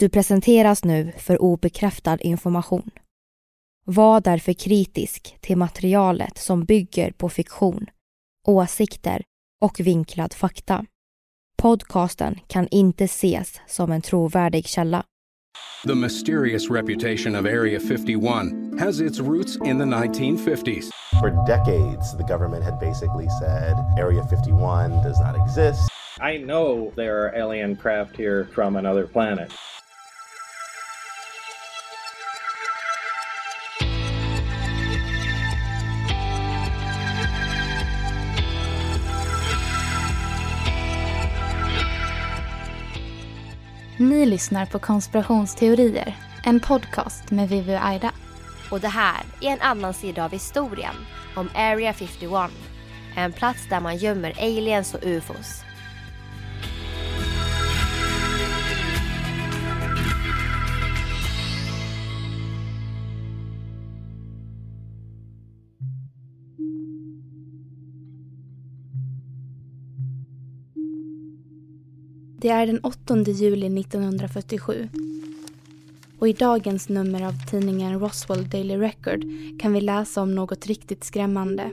Du 0.00 0.08
presenteras 0.08 0.84
nu 0.84 1.12
för 1.16 1.42
obekräftad 1.42 2.18
information. 2.20 2.90
Var 3.84 4.20
därför 4.20 4.52
kritisk 4.52 5.36
till 5.40 5.56
materialet 5.56 6.38
som 6.38 6.64
bygger 6.64 7.10
på 7.10 7.28
fiktion, 7.28 7.86
åsikter 8.46 9.22
och 9.60 9.80
vinklad 9.80 10.34
fakta. 10.34 10.84
Podcasten 11.62 12.40
kan 12.46 12.68
inte 12.70 13.04
ses 13.04 13.60
som 13.66 13.92
en 13.92 14.02
trovärdig 14.02 14.66
källa. 14.66 15.04
The 15.86 15.94
mysterious 15.94 16.70
reputation 16.70 17.36
of 17.36 17.44
Area 17.44 17.80
51 17.80 18.80
has 18.80 19.00
its 19.00 19.20
roots 19.20 19.56
in 19.56 19.78
the 19.78 19.84
1950s. 19.84 20.90
For 21.20 21.30
decades, 21.46 22.16
the 22.16 22.34
government 22.34 22.64
had 22.64 22.80
basically 22.80 23.28
said 23.40 23.74
Area 23.98 24.24
51 24.30 24.90
does 25.02 25.20
not 25.20 25.36
exist. 25.46 25.90
I 26.20 26.38
know 26.38 26.92
there 26.96 27.24
are 27.24 27.42
alien 27.44 27.76
craft 27.76 28.16
here 28.16 28.48
from 28.54 28.76
another 28.76 29.06
planet. 29.06 29.52
Ni 44.00 44.26
lyssnar 44.26 44.66
på 44.66 44.78
Konspirationsteorier, 44.78 46.16
en 46.44 46.60
podcast 46.60 47.30
med 47.30 47.48
Vivi 47.48 47.76
och 47.76 47.84
Aida. 47.84 48.12
Och 48.70 48.80
det 48.80 48.88
här 48.88 49.22
är 49.40 49.48
en 49.48 49.60
annan 49.60 49.94
sida 49.94 50.24
av 50.24 50.32
historien 50.32 50.94
om 51.36 51.48
Area 51.54 51.92
51. 51.92 52.50
En 53.16 53.32
plats 53.32 53.68
där 53.70 53.80
man 53.80 53.96
gömmer 53.96 54.34
aliens 54.38 54.94
och 54.94 55.00
ufos. 55.02 55.67
Det 72.40 72.48
är 72.48 72.66
den 72.66 72.80
8 72.82 73.16
juli 73.16 73.80
1947. 73.80 74.88
Och 76.18 76.28
i 76.28 76.32
dagens 76.32 76.88
nummer 76.88 77.26
av 77.26 77.32
tidningen 77.50 78.00
Roswell 78.00 78.48
Daily 78.48 78.76
Record 78.76 79.24
kan 79.60 79.72
vi 79.72 79.80
läsa 79.80 80.22
om 80.22 80.34
något 80.34 80.66
riktigt 80.66 81.04
skrämmande. 81.04 81.70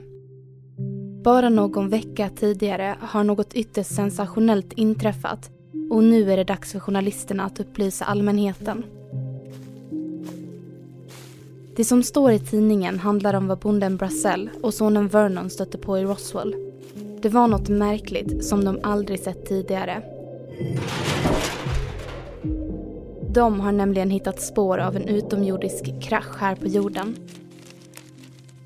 Bara 1.24 1.48
någon 1.48 1.88
vecka 1.88 2.30
tidigare 2.36 2.96
har 3.00 3.24
något 3.24 3.54
ytterst 3.54 3.94
sensationellt 3.94 4.72
inträffat 4.72 5.50
och 5.90 6.04
nu 6.04 6.32
är 6.32 6.36
det 6.36 6.44
dags 6.44 6.72
för 6.72 6.80
journalisterna 6.80 7.44
att 7.44 7.60
upplysa 7.60 8.04
allmänheten. 8.04 8.84
Det 11.76 11.84
som 11.84 12.02
står 12.02 12.32
i 12.32 12.38
tidningen 12.38 12.98
handlar 12.98 13.34
om 13.34 13.46
vad 13.48 13.58
bonden 13.58 13.96
Brassell 13.96 14.50
och 14.62 14.74
sonen 14.74 15.08
Vernon 15.08 15.50
stötte 15.50 15.78
på 15.78 15.98
i 15.98 16.04
Roswell. 16.04 16.56
Det 17.20 17.28
var 17.28 17.48
något 17.48 17.68
märkligt 17.68 18.44
som 18.44 18.64
de 18.64 18.78
aldrig 18.82 19.20
sett 19.20 19.46
tidigare. 19.46 20.15
De 23.30 23.60
har 23.60 23.72
nämligen 23.72 24.10
hittat 24.10 24.40
spår 24.40 24.78
av 24.78 24.96
en 24.96 25.08
utomjordisk 25.08 26.02
krasch 26.02 26.36
här 26.38 26.56
på 26.56 26.66
jorden. 26.66 27.16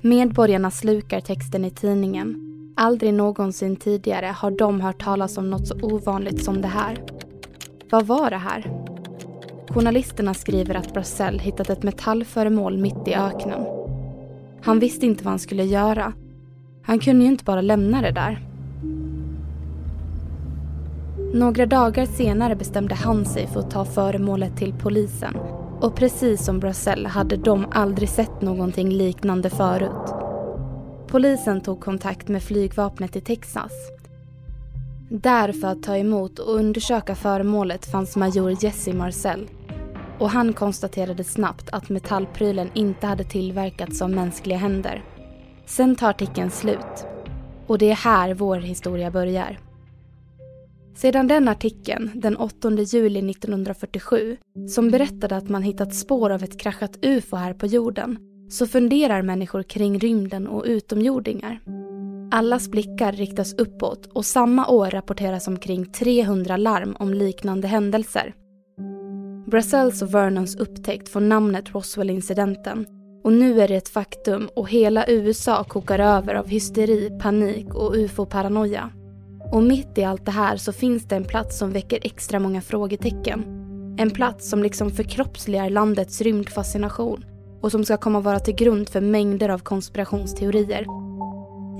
Medborgarna 0.01 0.71
slukar 0.71 1.21
texten 1.21 1.65
i 1.65 1.71
tidningen. 1.71 2.47
Aldrig 2.75 3.13
någonsin 3.13 3.75
tidigare 3.75 4.25
har 4.25 4.51
de 4.51 4.81
hört 4.81 5.03
talas 5.03 5.37
om 5.37 5.49
något 5.49 5.67
så 5.67 5.75
ovanligt 5.81 6.43
som 6.43 6.61
det 6.61 6.67
här. 6.67 6.97
Vad 7.89 8.07
var 8.07 8.29
det 8.29 8.37
här? 8.37 8.71
Journalisterna 9.69 10.33
skriver 10.33 10.75
att 10.75 10.93
Brassell 10.93 11.39
hittat 11.39 11.69
ett 11.69 11.83
metallföremål 11.83 12.77
mitt 12.77 13.07
i 13.07 13.13
öknen. 13.13 13.65
Han 14.61 14.79
visste 14.79 15.05
inte 15.05 15.23
vad 15.23 15.31
han 15.31 15.39
skulle 15.39 15.63
göra. 15.63 16.13
Han 16.83 16.99
kunde 16.99 17.23
ju 17.25 17.31
inte 17.31 17.43
bara 17.43 17.61
lämna 17.61 18.01
det 18.01 18.11
där. 18.11 18.50
Några 21.33 21.65
dagar 21.65 22.05
senare 22.05 22.55
bestämde 22.55 22.95
han 22.95 23.25
sig 23.25 23.47
för 23.47 23.59
att 23.59 23.71
ta 23.71 23.85
föremålet 23.85 24.57
till 24.57 24.73
polisen. 24.73 25.35
Och 25.81 25.95
precis 25.95 26.45
som 26.45 26.59
Brassell 26.59 27.05
hade 27.05 27.37
de 27.37 27.65
aldrig 27.71 28.09
sett 28.09 28.41
någonting 28.41 28.89
liknande 28.89 29.49
förut. 29.49 30.13
Polisen 31.07 31.61
tog 31.61 31.81
kontakt 31.81 32.27
med 32.27 32.43
flygvapnet 32.43 33.15
i 33.15 33.21
Texas. 33.21 33.71
Där 35.09 35.51
för 35.51 35.67
att 35.67 35.83
ta 35.83 35.97
emot 35.97 36.39
och 36.39 36.55
undersöka 36.55 37.15
föremålet 37.15 37.85
fanns 37.85 38.15
major 38.15 38.63
Jesse 38.63 38.93
Marcel. 38.93 39.49
Och 40.19 40.29
han 40.29 40.53
konstaterade 40.53 41.23
snabbt 41.23 41.69
att 41.71 41.89
metallprylen 41.89 42.69
inte 42.73 43.07
hade 43.07 43.23
tillverkats 43.23 44.01
av 44.01 44.09
mänskliga 44.09 44.57
händer. 44.57 45.03
Sen 45.65 45.95
tar 45.95 46.09
artikeln 46.09 46.51
slut. 46.51 47.05
Och 47.67 47.77
det 47.77 47.91
är 47.91 47.95
här 47.95 48.33
vår 48.33 48.57
historia 48.57 49.11
börjar. 49.11 49.70
Sedan 50.95 51.27
den 51.27 51.47
artikeln, 51.47 52.11
den 52.15 52.37
8 52.37 52.71
juli 52.71 53.31
1947, 53.31 54.37
som 54.69 54.91
berättade 54.91 55.35
att 55.35 55.49
man 55.49 55.63
hittat 55.63 55.95
spår 55.95 56.29
av 56.29 56.43
ett 56.43 56.59
kraschat 56.59 56.99
UFO 57.01 57.35
här 57.35 57.53
på 57.53 57.65
jorden, 57.65 58.17
så 58.49 58.67
funderar 58.67 59.21
människor 59.21 59.63
kring 59.63 59.99
rymden 59.99 60.47
och 60.47 60.63
utomjordingar. 60.65 61.59
Allas 62.31 62.69
blickar 62.69 63.11
riktas 63.11 63.53
uppåt 63.53 64.05
och 64.13 64.25
samma 64.25 64.67
år 64.67 64.89
rapporteras 64.89 65.47
omkring 65.47 65.91
300 65.91 66.57
larm 66.57 66.95
om 66.99 67.13
liknande 67.13 67.67
händelser. 67.67 68.33
Brassells 69.47 70.01
och 70.01 70.13
Vernons 70.13 70.55
upptäckt 70.55 71.09
får 71.09 71.19
namnet 71.19 71.73
Roswell-incidenten 71.73 72.85
och 73.23 73.33
nu 73.33 73.61
är 73.61 73.67
det 73.67 73.75
ett 73.75 73.89
faktum 73.89 74.49
och 74.55 74.69
hela 74.69 75.05
USA 75.07 75.63
kokar 75.63 75.99
över 75.99 76.35
av 76.35 76.47
hysteri, 76.47 77.19
panik 77.21 77.75
och 77.75 77.95
ufo-paranoia. 77.95 78.91
Och 79.51 79.63
mitt 79.63 79.97
i 79.97 80.03
allt 80.03 80.25
det 80.25 80.31
här 80.31 80.57
så 80.57 80.73
finns 80.73 81.03
det 81.05 81.15
en 81.15 81.23
plats 81.23 81.57
som 81.57 81.71
väcker 81.71 81.99
extra 82.01 82.39
många 82.39 82.61
frågetecken. 82.61 83.45
En 83.97 84.11
plats 84.11 84.49
som 84.49 84.63
liksom 84.63 84.91
förkroppsligar 84.91 85.69
landets 85.69 86.21
rymdfascination 86.21 87.25
och 87.61 87.71
som 87.71 87.85
ska 87.85 87.97
komma 87.97 88.19
vara 88.19 88.39
till 88.39 88.55
grund 88.55 88.89
för 88.89 89.01
mängder 89.01 89.49
av 89.49 89.59
konspirationsteorier. 89.59 90.85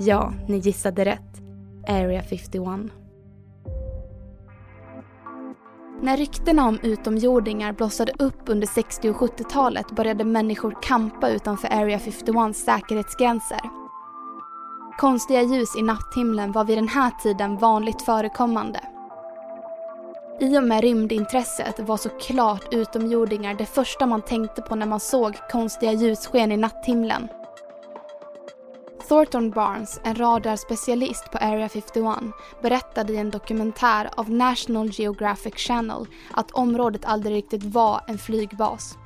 Ja, 0.00 0.32
ni 0.48 0.58
gissade 0.58 1.04
rätt. 1.04 1.42
Area 1.88 2.22
51. 2.22 2.64
När 6.02 6.16
ryktena 6.16 6.68
om 6.68 6.78
utomjordingar 6.82 7.72
blossade 7.72 8.12
upp 8.18 8.40
under 8.46 8.66
60 8.66 9.10
och 9.10 9.16
70-talet 9.16 9.90
började 9.90 10.24
människor 10.24 10.76
kampa 10.82 11.28
utanför 11.28 11.68
Area 11.68 11.98
51s 11.98 12.52
säkerhetsgränser. 12.52 13.81
Konstiga 15.02 15.42
ljus 15.42 15.76
i 15.76 15.82
natthimlen 15.82 16.52
var 16.52 16.64
vid 16.64 16.78
den 16.78 16.88
här 16.88 17.10
tiden 17.22 17.56
vanligt 17.56 18.02
förekommande. 18.02 18.80
I 20.40 20.58
och 20.58 20.64
med 20.64 20.80
rymdintresset 20.80 21.80
var 21.80 21.96
såklart 21.96 22.74
utomjordingar 22.74 23.54
det 23.54 23.66
första 23.66 24.06
man 24.06 24.22
tänkte 24.22 24.62
på 24.62 24.74
när 24.74 24.86
man 24.86 25.00
såg 25.00 25.36
konstiga 25.50 25.92
ljussken 25.92 26.52
i 26.52 26.56
natthimlen. 26.56 27.28
Thornton 29.08 29.50
Barnes, 29.50 30.00
en 30.04 30.14
radarspecialist 30.14 31.30
på 31.30 31.38
Area 31.38 31.68
51, 31.68 32.16
berättade 32.62 33.12
i 33.12 33.16
en 33.16 33.30
dokumentär 33.30 34.10
av 34.16 34.30
National 34.30 34.88
Geographic 34.88 35.54
Channel 35.54 36.06
att 36.30 36.50
området 36.50 37.04
aldrig 37.04 37.36
riktigt 37.36 37.64
var 37.64 38.00
en 38.06 38.18
flygbas. 38.18 38.98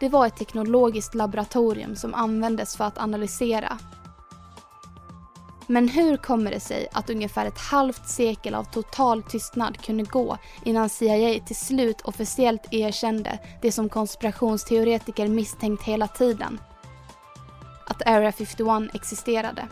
Det 0.00 0.08
var 0.08 0.26
ett 0.26 0.36
teknologiskt 0.36 1.14
laboratorium 1.14 1.96
som 1.96 2.14
användes 2.14 2.76
för 2.76 2.84
att 2.84 2.98
analysera. 2.98 3.78
Men 5.66 5.88
hur 5.88 6.16
kommer 6.16 6.50
det 6.50 6.60
sig 6.60 6.86
att 6.92 7.10
ungefär 7.10 7.46
ett 7.46 7.58
halvt 7.58 8.08
sekel 8.08 8.54
av 8.54 8.64
total 8.64 9.22
tystnad 9.22 9.80
kunde 9.80 10.04
gå 10.04 10.38
innan 10.64 10.88
CIA 10.88 11.40
till 11.46 11.56
slut 11.56 12.00
officiellt 12.00 12.62
erkände 12.70 13.38
det 13.62 13.72
som 13.72 13.88
konspirationsteoretiker 13.88 15.28
misstänkt 15.28 15.82
hela 15.82 16.08
tiden, 16.08 16.60
att 17.86 18.06
Area 18.06 18.32
51 18.32 18.94
existerade. 18.94 19.68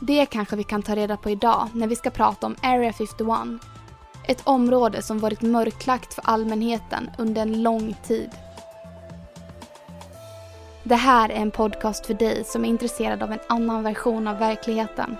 Det 0.00 0.26
kanske 0.26 0.56
vi 0.56 0.64
kan 0.64 0.82
ta 0.82 0.96
reda 0.96 1.16
på 1.16 1.30
idag 1.30 1.68
när 1.74 1.86
vi 1.86 1.96
ska 1.96 2.10
prata 2.10 2.46
om 2.46 2.56
Area 2.62 2.92
51. 2.92 3.28
Ett 4.26 4.42
område 4.44 5.02
som 5.02 5.18
varit 5.18 5.42
mörklagt 5.42 6.14
för 6.14 6.22
allmänheten 6.26 7.10
under 7.18 7.42
en 7.42 7.62
lång 7.62 7.96
tid. 8.06 8.30
Det 10.84 10.94
här 10.94 11.28
är 11.28 11.34
en 11.34 11.50
podcast 11.50 12.06
för 12.06 12.14
dig 12.14 12.44
som 12.44 12.64
är 12.64 12.68
intresserad 12.68 13.22
av 13.22 13.32
en 13.32 13.38
annan 13.48 13.82
version 13.82 14.28
av 14.28 14.38
verkligheten. 14.38 15.16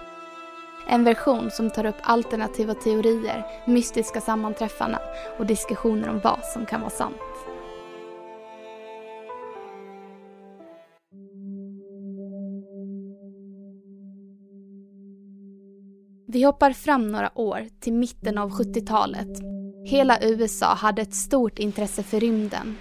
En 0.87 1.05
version 1.05 1.51
som 1.51 1.71
tar 1.71 1.87
upp 1.87 1.97
alternativa 2.03 2.75
teorier, 2.75 3.47
mystiska 3.67 4.21
sammanträffanden 4.21 5.01
och 5.39 5.47
diskussioner 5.47 6.09
om 6.09 6.21
vad 6.25 6.45
som 6.45 6.67
kan 6.67 6.81
vara 6.81 6.91
sant. 6.91 7.17
Vi 16.27 16.43
hoppar 16.43 16.73
fram 16.73 17.13
några 17.13 17.39
år 17.39 17.67
till 17.81 17.93
mitten 17.93 18.39
av 18.39 18.51
70-talet. 18.51 19.29
Hela 19.85 20.23
USA 20.23 20.75
hade 20.75 21.03
ett 21.03 21.15
stort 21.15 21.59
intresse 21.59 22.03
för 22.03 22.21
rymden. 22.21 22.77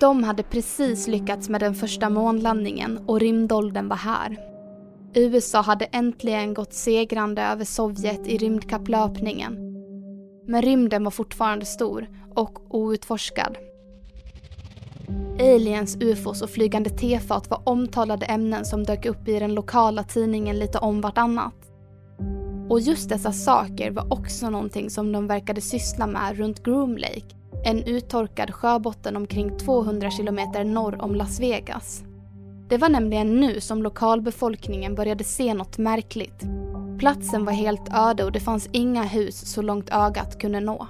De 0.00 0.24
hade 0.24 0.42
precis 0.42 1.08
lyckats 1.08 1.48
med 1.48 1.60
den 1.60 1.74
första 1.74 2.10
månlandningen 2.10 2.98
och 3.06 3.20
rymdåldern 3.20 3.88
var 3.88 3.96
här. 3.96 4.38
USA 5.14 5.60
hade 5.60 5.84
äntligen 5.84 6.54
gått 6.54 6.72
segrande 6.72 7.42
över 7.42 7.64
Sovjet 7.64 8.26
i 8.26 8.38
rymdkapplöpningen. 8.38 9.52
Men 10.46 10.62
rymden 10.62 11.04
var 11.04 11.10
fortfarande 11.10 11.64
stor 11.64 12.08
och 12.34 12.74
outforskad. 12.74 13.58
Aliens, 15.40 15.96
ufos 16.00 16.42
och 16.42 16.50
flygande 16.50 16.90
tefat 16.90 17.50
var 17.50 17.62
omtalade 17.64 18.26
ämnen 18.26 18.64
som 18.64 18.84
dök 18.84 19.06
upp 19.06 19.28
i 19.28 19.38
den 19.38 19.54
lokala 19.54 20.04
tidningen 20.04 20.58
lite 20.58 20.78
om 20.78 21.00
vartannat. 21.00 21.54
Och 22.68 22.80
just 22.80 23.08
dessa 23.08 23.32
saker 23.32 23.90
var 23.90 24.12
också 24.12 24.50
någonting 24.50 24.90
som 24.90 25.12
de 25.12 25.26
verkade 25.26 25.60
syssla 25.60 26.06
med 26.06 26.38
runt 26.38 26.62
Groom 26.62 26.96
Lake, 26.96 27.36
en 27.64 27.84
uttorkad 27.84 28.54
sjöbotten 28.54 29.16
omkring 29.16 29.58
200 29.58 30.10
kilometer 30.10 30.64
norr 30.64 31.02
om 31.02 31.14
Las 31.14 31.40
Vegas. 31.40 32.04
Det 32.68 32.78
var 32.78 32.88
nämligen 32.88 33.40
nu 33.40 33.60
som 33.60 33.82
lokalbefolkningen 33.82 34.94
började 34.94 35.24
se 35.24 35.54
något 35.54 35.78
märkligt. 35.78 36.42
Platsen 36.98 37.44
var 37.44 37.52
helt 37.52 37.88
öde 37.94 38.24
och 38.24 38.32
det 38.32 38.40
fanns 38.40 38.68
inga 38.72 39.02
hus 39.02 39.52
så 39.52 39.62
långt 39.62 39.90
ögat 39.90 40.38
kunde 40.40 40.60
nå. 40.60 40.86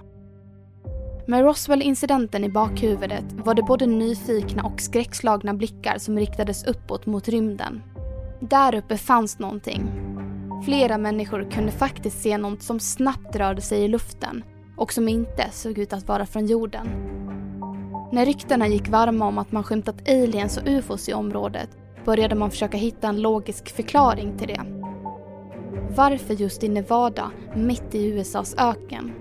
Med 1.27 1.45
Roswell-incidenten 1.45 2.45
i 2.45 2.49
bakhuvudet 2.49 3.25
var 3.33 3.55
det 3.55 3.63
både 3.63 3.87
nyfikna 3.87 4.63
och 4.63 4.81
skräckslagna 4.81 5.55
blickar 5.55 5.99
som 5.99 6.19
riktades 6.19 6.65
uppåt 6.65 7.07
mot 7.07 7.29
rymden. 7.29 7.83
Där 8.41 8.75
uppe 8.75 8.97
fanns 8.97 9.39
någonting, 9.39 9.91
Flera 10.65 10.99
människor 10.99 11.51
kunde 11.51 11.73
faktiskt 11.73 12.23
se 12.23 12.39
något 12.39 12.63
som 12.63 12.81
snabbt 12.81 13.37
rörde 13.37 13.61
sig 13.61 13.85
i 13.85 13.89
luften 13.89 14.45
och 14.77 14.93
som 14.93 15.09
inte 15.09 15.51
såg 15.51 15.79
ut 15.79 15.93
att 15.93 16.09
vara 16.09 16.27
från 16.27 16.47
jorden. 16.47 16.87
När 18.13 18.27
ryktena 18.27 18.69
gick 18.69 18.89
varma 18.89 19.27
om 19.27 19.39
att 19.39 19.53
man 19.53 19.65
skymtat 19.65 20.09
aliens 20.09 20.57
och 20.57 20.67
ufos 20.67 21.09
i 21.09 21.15
området 21.15 21.69
började 22.05 22.35
man 22.35 22.51
försöka 22.51 22.77
hitta 22.77 23.09
en 23.09 23.23
logisk 23.23 23.77
förklaring 23.77 24.39
till 24.39 24.49
det. 24.49 24.61
Varför 25.97 26.35
just 26.35 26.65
i 26.65 26.69
Nevada, 26.69 27.31
mitt 27.57 27.95
i 27.95 28.07
USAs 28.07 28.55
öken? 28.59 29.13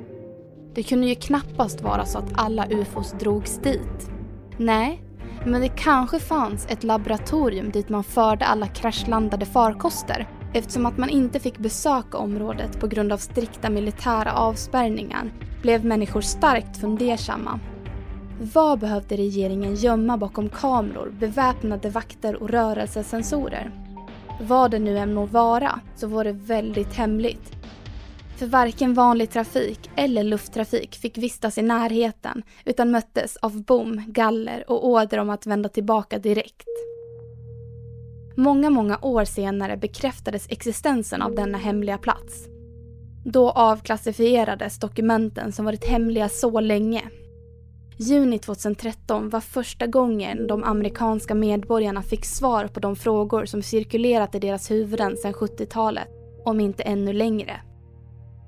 Det 0.73 0.83
kunde 0.83 1.07
ju 1.07 1.15
knappast 1.15 1.81
vara 1.81 2.05
så 2.05 2.17
att 2.17 2.31
alla 2.33 2.67
ufos 2.69 3.11
drogs 3.11 3.57
dit. 3.57 4.11
Nej, 4.57 5.03
men 5.45 5.61
det 5.61 5.71
kanske 5.77 6.19
fanns 6.19 6.67
ett 6.69 6.83
laboratorium 6.83 7.71
dit 7.71 7.89
man 7.89 8.03
förde 8.03 8.45
alla 8.45 8.67
kraschlandade 8.67 9.45
farkoster 9.45 10.27
Eftersom 10.53 10.85
att 10.85 10.97
man 10.97 11.09
inte 11.09 11.39
fick 11.39 11.57
besöka 11.57 12.17
området 12.17 12.79
på 12.79 12.87
grund 12.87 13.13
av 13.13 13.17
strikta 13.17 13.69
militära 13.69 14.33
avspärrningar 14.33 15.31
blev 15.61 15.85
människor 15.85 16.21
starkt 16.21 16.77
fundersamma. 16.77 17.59
Vad 18.53 18.79
behövde 18.79 19.17
regeringen 19.17 19.75
gömma 19.75 20.17
bakom 20.17 20.49
kameror, 20.49 21.13
beväpnade 21.19 21.89
vakter 21.89 22.35
och 22.35 22.49
rörelsesensorer? 22.49 23.71
Vad 24.41 24.71
det 24.71 24.79
nu 24.79 24.97
än 24.97 25.13
må 25.13 25.25
vara 25.25 25.79
så 25.95 26.07
var 26.07 26.23
det 26.23 26.31
väldigt 26.31 26.93
hemligt. 26.93 27.51
För 28.37 28.45
varken 28.45 28.93
vanlig 28.93 29.29
trafik 29.29 29.89
eller 29.95 30.23
lufttrafik 30.23 30.95
fick 30.95 31.17
vistas 31.17 31.57
i 31.57 31.61
närheten 31.61 32.43
utan 32.65 32.91
möttes 32.91 33.37
av 33.37 33.63
bom, 33.63 34.03
galler 34.07 34.63
och 34.67 34.87
order 34.87 35.17
om 35.17 35.29
att 35.29 35.47
vända 35.47 35.69
tillbaka 35.69 36.19
direkt. 36.19 36.67
Många, 38.35 38.69
många 38.69 38.99
år 39.01 39.25
senare 39.25 39.77
bekräftades 39.77 40.45
existensen 40.49 41.21
av 41.21 41.35
denna 41.35 41.57
hemliga 41.57 41.97
plats. 41.97 42.47
Då 43.25 43.49
avklassifierades 43.49 44.79
dokumenten 44.79 45.51
som 45.51 45.65
varit 45.65 45.85
hemliga 45.85 46.29
så 46.29 46.59
länge. 46.59 47.01
Juni 47.97 48.39
2013 48.39 49.29
var 49.29 49.39
första 49.39 49.87
gången 49.87 50.47
de 50.47 50.63
amerikanska 50.63 51.35
medborgarna 51.35 52.01
fick 52.01 52.25
svar 52.25 52.67
på 52.67 52.79
de 52.79 52.95
frågor 52.95 53.45
som 53.45 53.61
cirkulerat 53.61 54.35
i 54.35 54.39
deras 54.39 54.71
huvuden 54.71 55.17
sedan 55.17 55.33
70-talet, 55.33 56.07
om 56.45 56.59
inte 56.59 56.83
ännu 56.83 57.13
längre. 57.13 57.61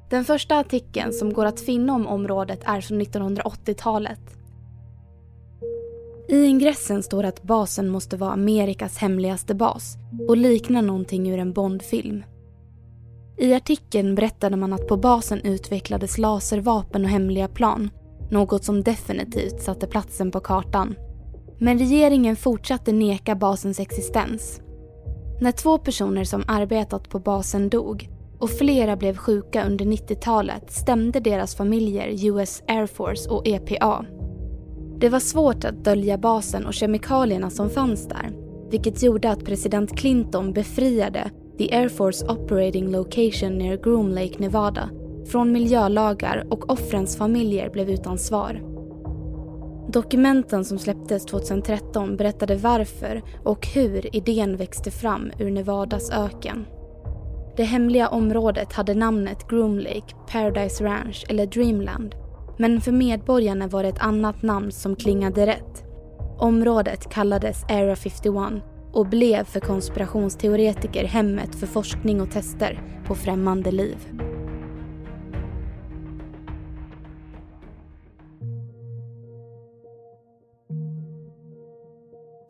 Den 0.09 0.25
första 0.25 0.57
artikeln 0.57 1.13
som 1.13 1.33
går 1.33 1.45
att 1.45 1.59
finna 1.59 1.93
om 1.93 2.07
området 2.07 2.59
är 2.65 2.81
från 2.81 3.01
1980-talet 3.01 4.19
i 6.29 6.45
ingressen 6.45 7.03
står 7.03 7.23
att 7.23 7.43
basen 7.43 7.89
måste 7.89 8.17
vara 8.17 8.31
Amerikas 8.31 8.97
hemligaste 8.97 9.55
bas 9.55 9.97
och 10.27 10.37
liknar 10.37 10.81
någonting 10.81 11.31
ur 11.31 11.39
en 11.39 11.53
Bondfilm. 11.53 12.23
I 13.37 13.53
artikeln 13.53 14.15
berättade 14.15 14.57
man 14.57 14.73
att 14.73 14.87
på 14.87 14.97
basen 14.97 15.41
utvecklades 15.41 16.17
laservapen 16.17 17.03
och 17.03 17.09
hemliga 17.09 17.47
plan, 17.47 17.89
något 18.31 18.63
som 18.63 18.83
definitivt 18.83 19.61
satte 19.61 19.87
platsen 19.87 20.31
på 20.31 20.39
kartan. 20.39 20.95
Men 21.59 21.79
regeringen 21.79 22.35
fortsatte 22.35 22.91
neka 22.91 23.35
basens 23.35 23.79
existens. 23.79 24.61
När 25.41 25.51
två 25.51 25.77
personer 25.77 26.23
som 26.23 26.43
arbetat 26.47 27.09
på 27.09 27.19
basen 27.19 27.69
dog 27.69 28.09
och 28.39 28.49
flera 28.49 28.95
blev 28.95 29.17
sjuka 29.17 29.65
under 29.65 29.85
90-talet 29.85 30.71
stämde 30.71 31.19
deras 31.19 31.55
familjer 31.55 32.25
US 32.27 32.63
Air 32.67 32.85
Force 32.85 33.29
och 33.29 33.47
EPA 33.47 34.05
det 34.99 35.09
var 35.09 35.19
svårt 35.19 35.65
att 35.65 35.83
dölja 35.83 36.17
basen 36.17 36.65
och 36.65 36.73
kemikalierna 36.73 37.49
som 37.49 37.69
fanns 37.69 38.07
där, 38.07 38.31
vilket 38.71 39.03
gjorde 39.03 39.29
att 39.29 39.45
president 39.45 39.97
Clinton 39.97 40.53
befriade 40.53 41.31
The 41.57 41.75
Air 41.75 41.89
Force 41.89 42.25
Operating 42.25 42.91
Location 42.91 43.57
near 43.57 43.77
Groom 43.77 44.09
Lake, 44.09 44.39
Nevada 44.39 44.89
från 45.25 45.51
miljölagar 45.51 46.47
och 46.49 46.69
offrens 46.69 47.17
familjer 47.17 47.69
blev 47.69 47.89
utan 47.89 48.17
svar. 48.17 48.61
Dokumenten 49.91 50.65
som 50.65 50.79
släpptes 50.79 51.25
2013 51.25 52.17
berättade 52.17 52.55
varför 52.55 53.21
och 53.43 53.67
hur 53.67 54.15
idén 54.15 54.57
växte 54.57 54.91
fram 54.91 55.31
ur 55.39 55.51
Nevadas 55.51 56.11
öken. 56.11 56.65
Det 57.57 57.63
hemliga 57.63 58.07
området 58.07 58.73
hade 58.73 58.93
namnet 58.93 59.47
Groom 59.49 59.79
Lake, 59.79 60.15
Paradise 60.31 60.83
Ranch 60.83 61.25
eller 61.29 61.45
Dreamland 61.45 62.15
men 62.57 62.81
för 62.81 62.91
medborgarna 62.91 63.67
var 63.67 63.83
det 63.83 63.89
ett 63.89 64.01
annat 64.01 64.41
namn 64.41 64.71
som 64.71 64.95
klingade 64.95 65.47
rätt. 65.47 65.83
Området 66.37 67.09
kallades 67.09 67.65
Era 67.69 67.95
51 67.95 68.63
och 68.93 69.07
blev 69.07 69.43
för 69.43 69.59
konspirationsteoretiker 69.59 71.03
hemmet 71.03 71.55
för 71.55 71.67
forskning 71.67 72.21
och 72.21 72.31
tester 72.31 73.01
på 73.07 73.15
främmande 73.15 73.71
liv. 73.71 73.97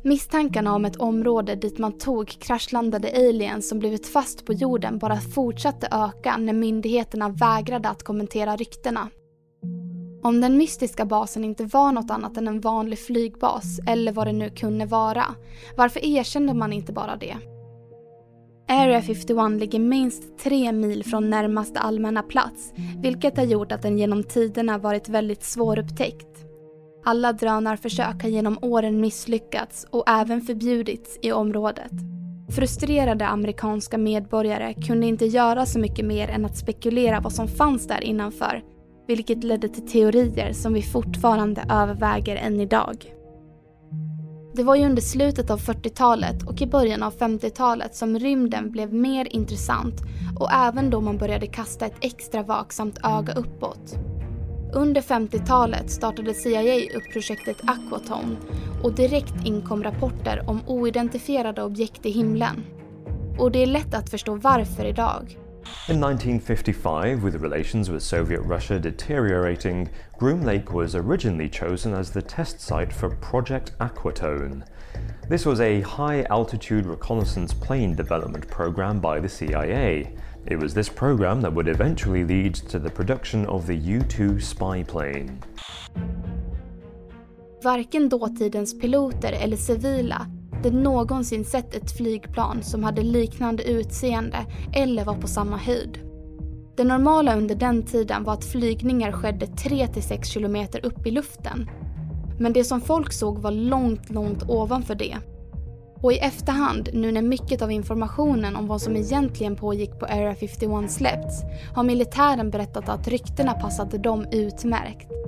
Misstankarna 0.05 0.75
om 0.75 0.85
ett 0.85 0.95
område 0.95 1.55
dit 1.55 1.77
man 1.77 1.97
tog 1.97 2.27
kraschlandade 2.27 3.11
aliens 3.15 3.69
som 3.69 3.79
blivit 3.79 4.07
fast 4.07 4.45
på 4.45 4.53
jorden 4.53 4.97
bara 4.97 5.17
fortsatte 5.17 5.87
öka 5.91 6.37
när 6.37 6.53
myndigheterna 6.53 7.29
vägrade 7.29 7.89
att 7.89 8.03
kommentera 8.03 8.55
ryktena. 8.55 9.09
Om 10.23 10.41
den 10.41 10.57
mystiska 10.57 11.05
basen 11.05 11.43
inte 11.43 11.65
var 11.65 11.91
något 11.91 12.11
annat 12.11 12.37
än 12.37 12.47
en 12.47 12.61
vanlig 12.61 12.99
flygbas, 12.99 13.79
eller 13.87 14.11
vad 14.11 14.27
det 14.27 14.33
nu 14.33 14.49
kunde 14.49 14.85
vara, 14.85 15.25
varför 15.77 16.05
erkände 16.05 16.53
man 16.53 16.73
inte 16.73 16.93
bara 16.93 17.15
det? 17.15 17.37
Area 18.69 19.01
51 19.01 19.51
ligger 19.59 19.79
minst 19.79 20.37
tre 20.37 20.71
mil 20.71 21.03
från 21.03 21.29
närmaste 21.29 21.79
allmänna 21.79 22.23
plats, 22.23 22.73
vilket 23.01 23.37
har 23.37 23.43
gjort 23.43 23.71
att 23.71 23.81
den 23.81 23.97
genom 23.97 24.23
tiderna 24.23 24.77
varit 24.77 25.09
väldigt 25.09 25.43
svårupptäckt. 25.43 26.45
Alla 27.05 27.33
drönarförsök 27.33 28.21
har 28.21 28.29
genom 28.29 28.57
åren 28.61 29.01
misslyckats 29.01 29.87
och 29.89 30.09
även 30.09 30.41
förbjudits 30.41 31.19
i 31.21 31.31
området. 31.31 31.91
Frustrerade 32.55 33.27
amerikanska 33.27 33.97
medborgare 33.97 34.73
kunde 34.73 35.07
inte 35.07 35.25
göra 35.25 35.65
så 35.65 35.79
mycket 35.79 36.05
mer 36.05 36.27
än 36.27 36.45
att 36.45 36.57
spekulera 36.57 37.19
vad 37.19 37.33
som 37.33 37.47
fanns 37.47 37.87
där 37.87 38.03
innanför, 38.03 38.63
vilket 39.07 39.43
ledde 39.43 39.69
till 39.69 39.87
teorier 39.87 40.53
som 40.53 40.73
vi 40.73 40.81
fortfarande 40.81 41.65
överväger 41.69 42.35
än 42.35 42.59
idag. 42.59 43.13
Det 44.55 44.63
var 44.63 44.75
ju 44.75 44.85
under 44.85 45.01
slutet 45.01 45.49
av 45.49 45.59
40-talet 45.59 46.43
och 46.43 46.61
i 46.61 46.67
början 46.67 47.03
av 47.03 47.13
50-talet 47.13 47.95
som 47.95 48.19
rymden 48.19 48.71
blev 48.71 48.93
mer 48.93 49.35
intressant 49.35 50.01
och 50.39 50.53
även 50.53 50.89
då 50.89 51.01
man 51.01 51.17
började 51.17 51.47
kasta 51.47 51.85
ett 51.85 51.97
extra 52.01 52.43
vaksamt 52.43 52.99
öga 53.03 53.33
uppåt. 53.33 53.95
Under 54.73 55.01
50-talet 55.01 55.91
startade 55.91 56.33
CIA 56.33 56.97
upp 56.97 57.13
projektet 57.13 57.57
Aquatone 57.63 58.35
och 58.83 58.93
direkt 58.93 59.45
inkom 59.45 59.83
rapporter 59.83 60.43
om 60.47 60.59
oidentifierade 60.67 61.63
objekt 61.63 62.05
i 62.05 62.09
himlen. 62.09 62.63
Och 63.39 63.51
det 63.51 63.63
är 63.63 63.67
lätt 63.67 63.93
att 63.93 64.09
förstå 64.09 64.35
varför 64.35 64.85
idag. 64.85 65.37
In 65.89 65.99
1955, 65.99 67.23
with 67.23 67.35
relations 67.35 67.89
with 67.89 68.03
Soviet 68.03 68.41
Russia 68.41 68.79
deteriorating, 68.79 69.89
Groom 70.17 70.41
Lake 70.41 70.73
was 70.73 70.95
originally 70.95 71.49
chosen 71.49 71.93
as 71.93 72.11
the 72.11 72.21
test 72.21 72.61
site 72.61 72.91
for 72.91 73.09
Project 73.09 73.71
Aquatone. 73.79 74.65
This 75.29 75.45
was 75.45 75.61
a 75.61 75.81
high 75.81 76.23
altitude 76.29 76.85
reconnaissance 76.85 77.53
plane 77.53 77.95
development 77.95 78.47
program 78.47 78.99
by 78.99 79.19
the 79.19 79.29
CIA. 79.29 80.15
It 80.45 80.57
was 80.57 80.73
this 80.73 80.89
program 80.89 81.41
that 81.41 81.53
would 81.53 81.67
eventually 81.67 82.23
lead 82.23 82.55
to 82.55 82.79
the 82.79 82.89
production 82.89 83.45
of 83.45 83.65
the 83.65 83.75
U-2 83.75 84.41
spy 84.41 84.83
plane. 84.83 85.39
Varken 87.61 88.09
dåtidens 88.09 88.73
piloter 88.73 89.33
eller 89.33 89.57
civila 89.57 90.27
hade 90.63 90.77
någonsin 90.77 91.45
sett 91.45 91.75
ett 91.75 91.97
flygplan 91.97 92.63
som 92.63 92.83
hade 92.83 93.03
liknande 93.03 93.63
utseende 93.63 94.45
eller 94.73 95.05
var 95.05 95.15
på 95.15 95.27
samma 95.27 95.57
höjd. 95.57 95.99
Det 96.77 96.83
normala 96.83 97.37
under 97.37 97.55
den 97.55 97.83
tiden 97.83 98.23
var 98.23 98.33
att 98.33 98.45
flygningar 98.45 99.11
skedde 99.11 99.45
3-6 99.45 100.23
kilometer 100.23 100.85
upp 100.85 101.07
i 101.07 101.11
luften. 101.11 101.69
Men 102.39 102.53
det 102.53 102.63
som 102.63 102.81
folk 102.81 103.13
såg 103.13 103.39
var 103.39 103.51
långt, 103.51 104.09
långt 104.09 104.43
ovanför 104.49 104.95
det. 104.95 105.17
Och 106.01 106.13
i 106.13 106.17
efterhand, 106.17 106.89
nu 106.93 107.11
när 107.11 107.21
mycket 107.21 107.61
av 107.61 107.71
informationen 107.71 108.55
om 108.55 108.67
vad 108.67 108.81
som 108.81 108.95
egentligen 108.95 109.55
pågick 109.55 109.99
på 109.99 110.05
Area 110.05 110.35
51 110.35 110.91
släppts, 110.91 111.41
har 111.75 111.83
militären 111.83 112.49
berättat 112.49 112.89
att 112.89 113.07
ryktena 113.07 113.53
passade 113.53 113.97
dem 113.97 114.25
utmärkt. 114.31 115.22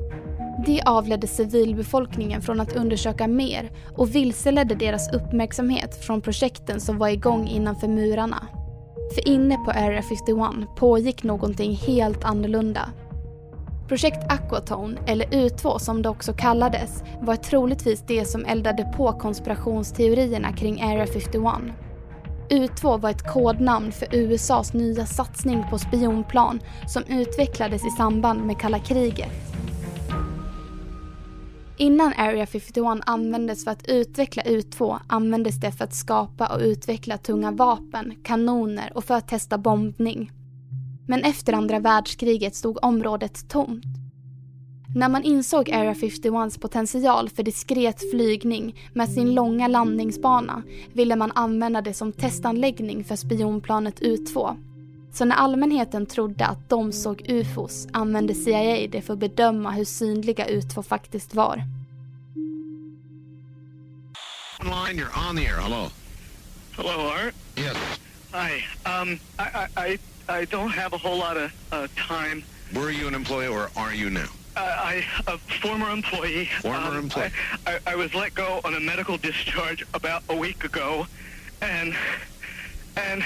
Det 0.66 0.82
avledde 0.86 1.28
civilbefolkningen 1.28 2.42
från 2.42 2.60
att 2.60 2.76
undersöka 2.76 3.28
mer 3.28 3.72
och 3.96 4.16
vilseledde 4.16 4.76
deras 4.76 5.14
uppmärksamhet 5.14 6.06
från 6.06 6.22
projekten 6.22 6.82
som 6.82 6.98
var 6.98 7.08
igång 7.08 7.48
innanför 7.48 7.88
murarna. 7.88 8.48
För 9.16 9.28
inne 9.28 9.58
på 9.58 9.72
Area 9.72 10.02
51 10.02 10.76
pågick 10.76 11.24
någonting 11.24 11.76
helt 11.76 12.24
annorlunda. 12.24 12.90
Projekt 13.88 14.32
Aquatone, 14.32 14.98
eller 15.08 15.26
U2 15.26 15.78
som 15.78 16.02
det 16.02 16.10
också 16.10 16.34
kallades, 16.34 17.04
var 17.22 17.36
troligtvis 17.36 18.04
det 18.08 18.26
som 18.26 18.46
eldade 18.46 18.94
på 18.98 19.12
konspirationsteorierna 19.12 20.54
kring 20.54 20.82
Area 20.82 21.08
51. 21.08 21.44
U2 22.50 23.00
var 23.00 23.10
ett 23.10 23.34
kodnamn 23.34 23.92
för 23.92 24.08
USAs 24.12 24.74
nya 24.74 25.06
satsning 25.06 25.64
på 25.70 25.78
spionplan 25.80 26.60
som 26.88 27.04
utvecklades 27.04 27.86
i 27.86 27.90
samband 27.90 28.46
med 28.46 28.60
kalla 28.60 28.80
kriget. 28.80 29.55
Innan 31.78 32.14
Area 32.18 32.46
51 32.46 33.02
användes 33.06 33.64
för 33.64 33.72
att 33.72 33.88
utveckla 33.88 34.44
U2 34.44 35.00
användes 35.08 35.60
det 35.60 35.72
för 35.72 35.84
att 35.84 35.94
skapa 35.94 36.56
och 36.56 36.62
utveckla 36.62 37.18
tunga 37.18 37.52
vapen, 37.52 38.16
kanoner 38.24 38.92
och 38.96 39.04
för 39.04 39.14
att 39.16 39.28
testa 39.28 39.58
bombning. 39.58 40.32
Men 41.08 41.24
efter 41.24 41.54
andra 41.54 41.80
världskriget 41.80 42.56
stod 42.56 42.84
området 42.84 43.50
tomt. 43.50 43.84
När 44.96 45.10
man 45.10 45.24
insåg 45.24 45.72
Area 45.72 45.94
51s 45.94 46.60
potential 46.60 47.30
för 47.30 47.44
diskret 47.44 48.12
flygning 48.12 48.76
med 48.94 49.10
sin 49.10 49.34
långa 49.34 49.68
landningsbana 49.68 50.64
ville 50.94 51.16
man 51.16 51.32
använda 51.36 51.82
det 51.82 51.94
som 51.94 52.12
testanläggning 52.12 53.04
för 53.04 53.16
spionplanet 53.16 54.02
U2. 54.02 54.58
Så 55.18 55.26
när 55.26 55.36
allmänheten 55.36 56.06
trodde 56.06 56.46
att 56.46 56.70
de 56.70 56.92
såg 56.92 57.22
ufos 57.28 57.88
använde 57.94 58.36
CIA 58.36 58.88
det 58.88 59.02
för 59.02 59.14
att 59.14 59.20
bedöma 59.20 59.72
hur 59.72 59.86
synliga 59.86 60.48
U2 60.48 60.84
faktiskt 60.84 61.36
var. 61.36 61.64
Line, 64.64 65.00
you're 65.00 65.30
on 65.30 65.38
the 65.38 65.48
air. 65.48 65.58
Hello. 65.62 65.90
Hello, 66.78 67.08
Art. 67.08 67.34
Yes. 67.56 67.78
Hi. 68.32 68.66
Um, 68.86 69.20
I, 69.40 69.68
I, 69.78 69.94
I 69.94 70.00
I 70.28 70.46
don't 70.46 70.72
have 70.72 70.94
a 70.94 70.98
whole 70.98 71.18
lot 71.18 71.38
of 71.38 71.52
uh, 71.72 71.88
time. 71.96 72.44
Were 72.74 72.92
you 72.92 73.08
an 73.08 73.16
employee 73.16 73.48
or 73.48 73.70
are 73.76 73.94
you 73.94 74.10
now? 74.10 74.28
Uh, 74.58 74.62
I 74.62 75.06
a 75.28 75.38
former 75.62 75.90
employee. 75.92 76.50
Former 76.62 76.98
um, 76.98 76.98
employee. 76.98 77.32
I, 77.68 77.76
I, 77.76 77.92
I, 77.92 77.96
was 77.96 78.14
let 78.14 78.34
go 78.34 78.60
on 78.66 78.74
a 78.74 78.80
medical 78.80 79.18
discharge 79.18 79.86
about 79.94 80.24
a 80.30 80.36
week 80.36 80.64
ago, 80.64 81.06
and 81.62 81.96
and 82.98 83.24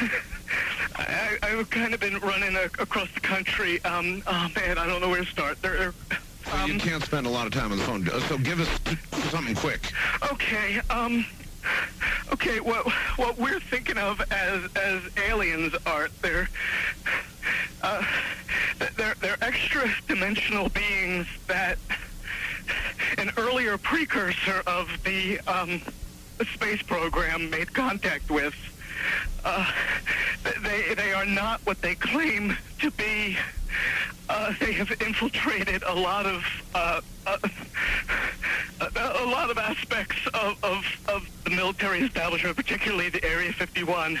I, 0.96 1.38
have 1.42 1.70
kind 1.70 1.94
of 1.94 2.00
been 2.00 2.18
running 2.18 2.56
a, 2.56 2.64
across 2.80 3.12
the 3.12 3.20
country. 3.20 3.82
Um, 3.84 4.22
oh 4.26 4.48
man, 4.56 4.78
I 4.78 4.86
don't 4.86 5.00
know 5.00 5.08
where 5.08 5.24
to 5.24 5.26
start. 5.26 5.60
There. 5.62 5.92
Well, 6.46 6.64
um, 6.64 6.70
you 6.72 6.78
can't 6.78 7.02
spend 7.02 7.26
a 7.26 7.30
lot 7.30 7.46
of 7.46 7.52
time 7.52 7.72
on 7.72 7.78
the 7.78 7.84
phone, 7.84 8.06
so 8.28 8.38
give 8.38 8.60
us 8.60 8.68
something 9.30 9.54
quick. 9.54 9.92
Okay. 10.32 10.80
Um. 10.90 11.24
Okay, 12.32 12.60
what 12.60 12.90
what 13.16 13.36
we're 13.38 13.60
thinking 13.60 13.98
of 13.98 14.20
as 14.30 14.64
as 14.76 15.02
aliens 15.28 15.74
are 15.86 16.08
they're 16.22 16.48
uh, 17.82 18.02
they're 18.96 19.14
they're 19.20 19.38
extra 19.42 19.90
dimensional 20.06 20.68
beings 20.68 21.26
that 21.46 21.78
an 23.18 23.30
earlier 23.36 23.78
precursor 23.78 24.62
of 24.66 24.88
the 25.04 25.40
um, 25.40 25.80
space 26.54 26.82
program 26.82 27.50
made 27.50 27.72
contact 27.72 28.30
with. 28.30 28.54
Uh, 29.44 29.70
they 30.62 30.94
they 30.94 31.12
are 31.12 31.26
not 31.26 31.60
what 31.64 31.80
they 31.82 31.94
claim 31.94 32.56
to 32.80 32.90
be. 32.92 33.36
Uh, 34.28 34.52
they 34.60 34.72
have 34.72 34.90
infiltrated 35.00 35.82
a 35.84 35.94
lot 35.94 36.26
of 36.26 36.44
uh, 36.74 37.00
uh 37.26 37.38
a, 38.80 39.24
lot 39.26 39.50
of 39.50 39.58
aspects 39.58 40.16
of, 40.34 40.56
of, 40.62 40.84
of 41.08 41.22
the 41.44 41.50
military 41.50 42.00
establishment, 42.00 42.56
particularly 42.56 43.08
the 43.08 43.24
Area 43.24 43.52
51. 43.52 44.20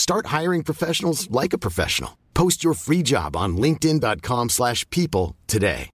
Start 0.00 0.40
hiring 0.40 0.62
professionals 0.64 1.28
like 1.30 1.52
a 1.52 1.58
professional. 1.58 2.10
Post 2.32 2.64
your 2.64 2.74
free 2.74 3.02
job 3.02 3.36
on 3.36 3.56
linkedin.com 3.56 4.48
slash 4.48 4.88
people 4.90 5.36
today. 5.46 5.90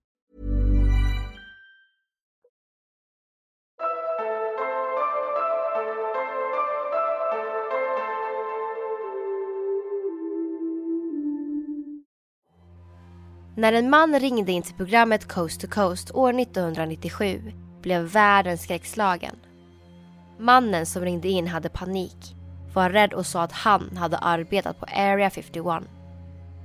När 13.58 13.72
en 13.72 13.90
man 13.90 14.20
ringde 14.20 14.52
in 14.52 14.62
till 14.62 14.74
programmet 14.74 15.28
Coast 15.28 15.60
to 15.60 15.68
Coast 15.68 16.10
år 16.14 16.40
1997 16.40 17.52
blev 17.82 18.02
världen 18.02 18.58
skräckslagen. 18.58 19.36
Mannen 20.40 20.86
som 20.86 21.02
ringde 21.02 21.28
in 21.28 21.46
hade 21.46 21.68
panik, 21.68 22.35
var 22.76 22.90
rädd 22.90 23.12
och 23.12 23.26
sa 23.26 23.42
att 23.42 23.52
han 23.52 23.96
hade 23.96 24.18
arbetat 24.18 24.80
på 24.80 24.86
Area 24.86 25.30
51. 25.30 25.84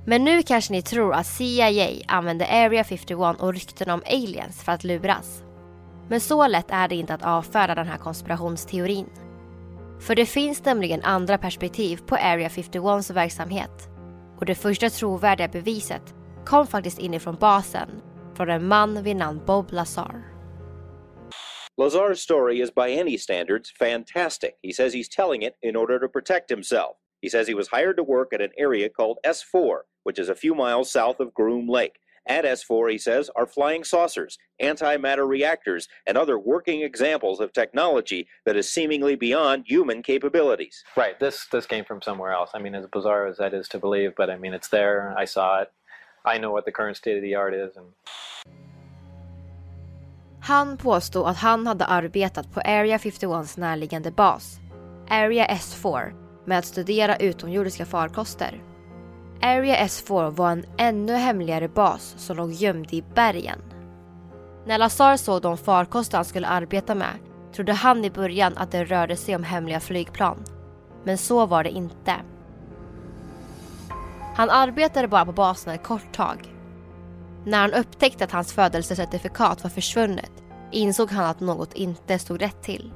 Men 0.04 0.24
nu 0.24 0.42
kanske 0.42 0.72
ni 0.72 0.82
tror 0.82 1.14
att 1.14 1.26
CIA 1.26 2.04
använde 2.08 2.46
Area 2.46 2.84
51 2.84 3.40
och 3.40 3.52
ryktena 3.52 3.94
om 3.94 4.02
aliens 4.06 4.62
för 4.62 4.72
att 4.72 4.84
luras. 4.84 5.42
Men 6.08 6.20
så 6.20 6.46
lätt 6.46 6.70
är 6.70 6.88
det 6.88 6.94
inte 6.94 7.14
att 7.14 7.24
avfärda 7.24 7.74
den 7.74 7.86
här 7.86 7.98
konspirationsteorin. 7.98 9.06
För 10.00 10.14
det 10.14 10.26
finns 10.26 10.64
nämligen 10.64 11.02
andra 11.02 11.38
perspektiv 11.38 12.00
på 12.06 12.16
Area 12.16 12.48
51s 12.48 13.12
verksamhet. 13.12 13.88
Och 14.38 14.46
det 14.46 14.54
första 14.54 14.90
trovärdiga 14.90 15.48
beviset 15.48 16.14
kom 16.44 16.66
faktiskt 16.66 16.98
inifrån 16.98 17.36
basen 17.40 17.88
från 18.34 18.50
en 18.50 18.68
man 18.68 19.02
vid 19.02 19.16
namn 19.16 19.40
Bob 19.46 19.72
Lazar. 19.72 20.31
Lazar's 21.78 22.20
story 22.20 22.60
is 22.60 22.70
by 22.70 22.90
any 22.90 23.16
standards 23.16 23.72
fantastic. 23.78 24.56
He 24.60 24.72
says 24.72 24.92
he's 24.92 25.08
telling 25.08 25.42
it 25.42 25.56
in 25.62 25.74
order 25.74 25.98
to 25.98 26.08
protect 26.08 26.50
himself. 26.50 26.96
He 27.22 27.30
says 27.30 27.46
he 27.46 27.54
was 27.54 27.68
hired 27.68 27.96
to 27.96 28.02
work 28.02 28.32
at 28.34 28.42
an 28.42 28.50
area 28.58 28.90
called 28.90 29.18
S4, 29.24 29.80
which 30.02 30.18
is 30.18 30.28
a 30.28 30.34
few 30.34 30.54
miles 30.54 30.92
south 30.92 31.18
of 31.18 31.32
Groom 31.32 31.68
Lake. 31.68 31.98
At 32.26 32.44
S4, 32.44 32.92
he 32.92 32.98
says, 32.98 33.30
are 33.34 33.46
flying 33.46 33.82
saucers, 33.84 34.38
antimatter 34.62 35.26
reactors, 35.26 35.88
and 36.06 36.16
other 36.16 36.38
working 36.38 36.82
examples 36.82 37.40
of 37.40 37.52
technology 37.52 38.28
that 38.44 38.54
is 38.54 38.72
seemingly 38.72 39.16
beyond 39.16 39.64
human 39.66 40.02
capabilities. 40.02 40.84
Right. 40.96 41.18
This 41.18 41.46
this 41.50 41.66
came 41.66 41.84
from 41.84 42.00
somewhere 42.02 42.32
else. 42.32 42.50
I 42.54 42.60
mean, 42.60 42.74
as 42.74 42.86
bizarre 42.86 43.26
as 43.26 43.38
that 43.38 43.54
is 43.54 43.66
to 43.70 43.78
believe, 43.78 44.12
but 44.16 44.30
I 44.30 44.36
mean, 44.36 44.52
it's 44.52 44.68
there. 44.68 45.14
I 45.18 45.24
saw 45.24 45.62
it. 45.62 45.72
I 46.24 46.38
know 46.38 46.52
what 46.52 46.64
the 46.64 46.70
current 46.70 46.96
state 46.96 47.16
of 47.16 47.22
the 47.22 47.34
art 47.34 47.54
is, 47.54 47.76
and 47.76 47.86
Han 50.44 50.76
påstod 50.76 51.26
att 51.26 51.36
han 51.36 51.66
hade 51.66 51.84
arbetat 51.84 52.52
på 52.52 52.60
Area 52.60 52.98
51s 52.98 53.60
närliggande 53.60 54.10
bas, 54.10 54.60
Area 55.10 55.46
S4, 55.46 56.12
med 56.44 56.58
att 56.58 56.64
studera 56.64 57.16
utomjordiska 57.16 57.86
farkoster. 57.86 58.62
Area 59.42 59.76
S4 59.76 60.30
var 60.30 60.50
en 60.50 60.64
ännu 60.78 61.12
hemligare 61.12 61.68
bas 61.68 62.14
som 62.18 62.36
låg 62.36 62.52
gömd 62.52 62.92
i 62.92 63.04
bergen. 63.14 63.58
När 64.66 64.78
Lazar 64.78 65.16
såg 65.16 65.42
de 65.42 65.58
farkoster 65.58 66.18
han 66.18 66.24
skulle 66.24 66.46
arbeta 66.46 66.94
med 66.94 67.14
trodde 67.54 67.72
han 67.72 68.04
i 68.04 68.10
början 68.10 68.56
att 68.56 68.70
det 68.70 68.84
rörde 68.84 69.16
sig 69.16 69.36
om 69.36 69.44
hemliga 69.44 69.80
flygplan. 69.80 70.44
Men 71.04 71.18
så 71.18 71.46
var 71.46 71.64
det 71.64 71.70
inte. 71.70 72.14
Han 74.34 74.50
arbetade 74.50 75.08
bara 75.08 75.24
på 75.24 75.32
basen 75.32 75.74
ett 75.74 75.82
kort 75.82 76.12
tag. 76.12 76.51
När 77.44 77.58
han 77.58 77.72
upptäckte 77.72 78.24
att 78.24 78.32
hans 78.32 78.52
födelsecertifikat 78.52 79.62
var 79.62 79.70
försvunnet 79.70 80.32
insåg 80.70 81.10
han 81.10 81.24
att 81.24 81.40
något 81.40 81.74
inte 81.74 82.18
stod 82.18 82.40
rätt 82.40 82.62
till. 82.62 82.92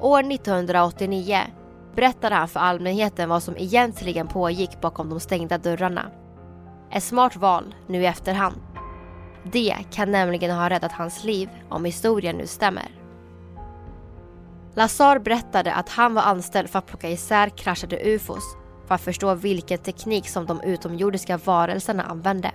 År 0.00 0.32
1989 0.32 1.40
berättade 1.94 2.34
han 2.34 2.48
för 2.48 2.60
allmänheten 2.60 3.28
vad 3.28 3.42
som 3.42 3.56
egentligen 3.56 4.26
pågick 4.26 4.80
bakom 4.80 5.10
de 5.10 5.20
stängda 5.20 5.58
dörrarna. 5.58 6.10
Ett 6.92 7.02
smart 7.02 7.36
val 7.36 7.74
nu 7.86 8.02
i 8.02 8.06
efterhand. 8.06 8.60
Det 9.52 9.74
kan 9.90 10.12
nämligen 10.12 10.56
ha 10.56 10.70
räddat 10.70 10.92
hans 10.92 11.24
liv 11.24 11.48
om 11.68 11.84
historien 11.84 12.36
nu 12.36 12.46
stämmer. 12.46 12.88
Lazar 14.74 15.18
berättade 15.18 15.74
att 15.74 15.88
han 15.88 16.14
var 16.14 16.22
anställd 16.22 16.70
för 16.70 16.78
att 16.78 16.86
plocka 16.86 17.10
isär 17.10 17.48
kraschade 17.48 18.00
ufos 18.04 18.56
för 18.86 18.94
att 18.94 19.00
förstå 19.00 19.34
vilken 19.34 19.78
teknik 19.78 20.28
som 20.28 20.46
de 20.46 20.60
utomjordiska 20.60 21.36
varelserna 21.36 22.02
använde. 22.02 22.50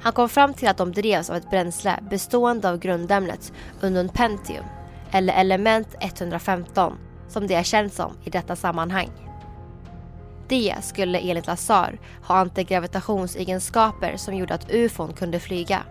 Han 0.00 0.12
kom 0.12 0.28
fram 0.28 0.54
till 0.54 0.68
att 0.68 0.76
de 0.76 0.92
drevs 0.92 1.30
av 1.30 1.36
ett 1.36 1.50
bränsle 1.50 1.98
bestående 2.10 2.70
av 2.70 2.78
grundämnet 2.78 3.52
unknown 3.80 4.08
pentium 4.08 4.64
eller 5.12 5.34
element 5.34 5.88
115 6.00 6.98
som 7.28 7.46
det 7.46 7.54
är 7.54 7.62
känt 7.62 7.92
som 7.92 8.12
i 8.24 8.30
detta 8.30 8.56
sammanhang. 8.56 9.10
Det 10.48 10.74
skulle 10.82 11.18
enligt 11.18 11.46
Lazar 11.46 11.98
ha 12.22 12.38
antigravitationsegenskaper 12.38 14.16
som 14.16 14.36
gjorde 14.36 14.54
att 14.54 14.70
ufon 14.70 15.12
kunde 15.12 15.40
flyga. 15.40 15.82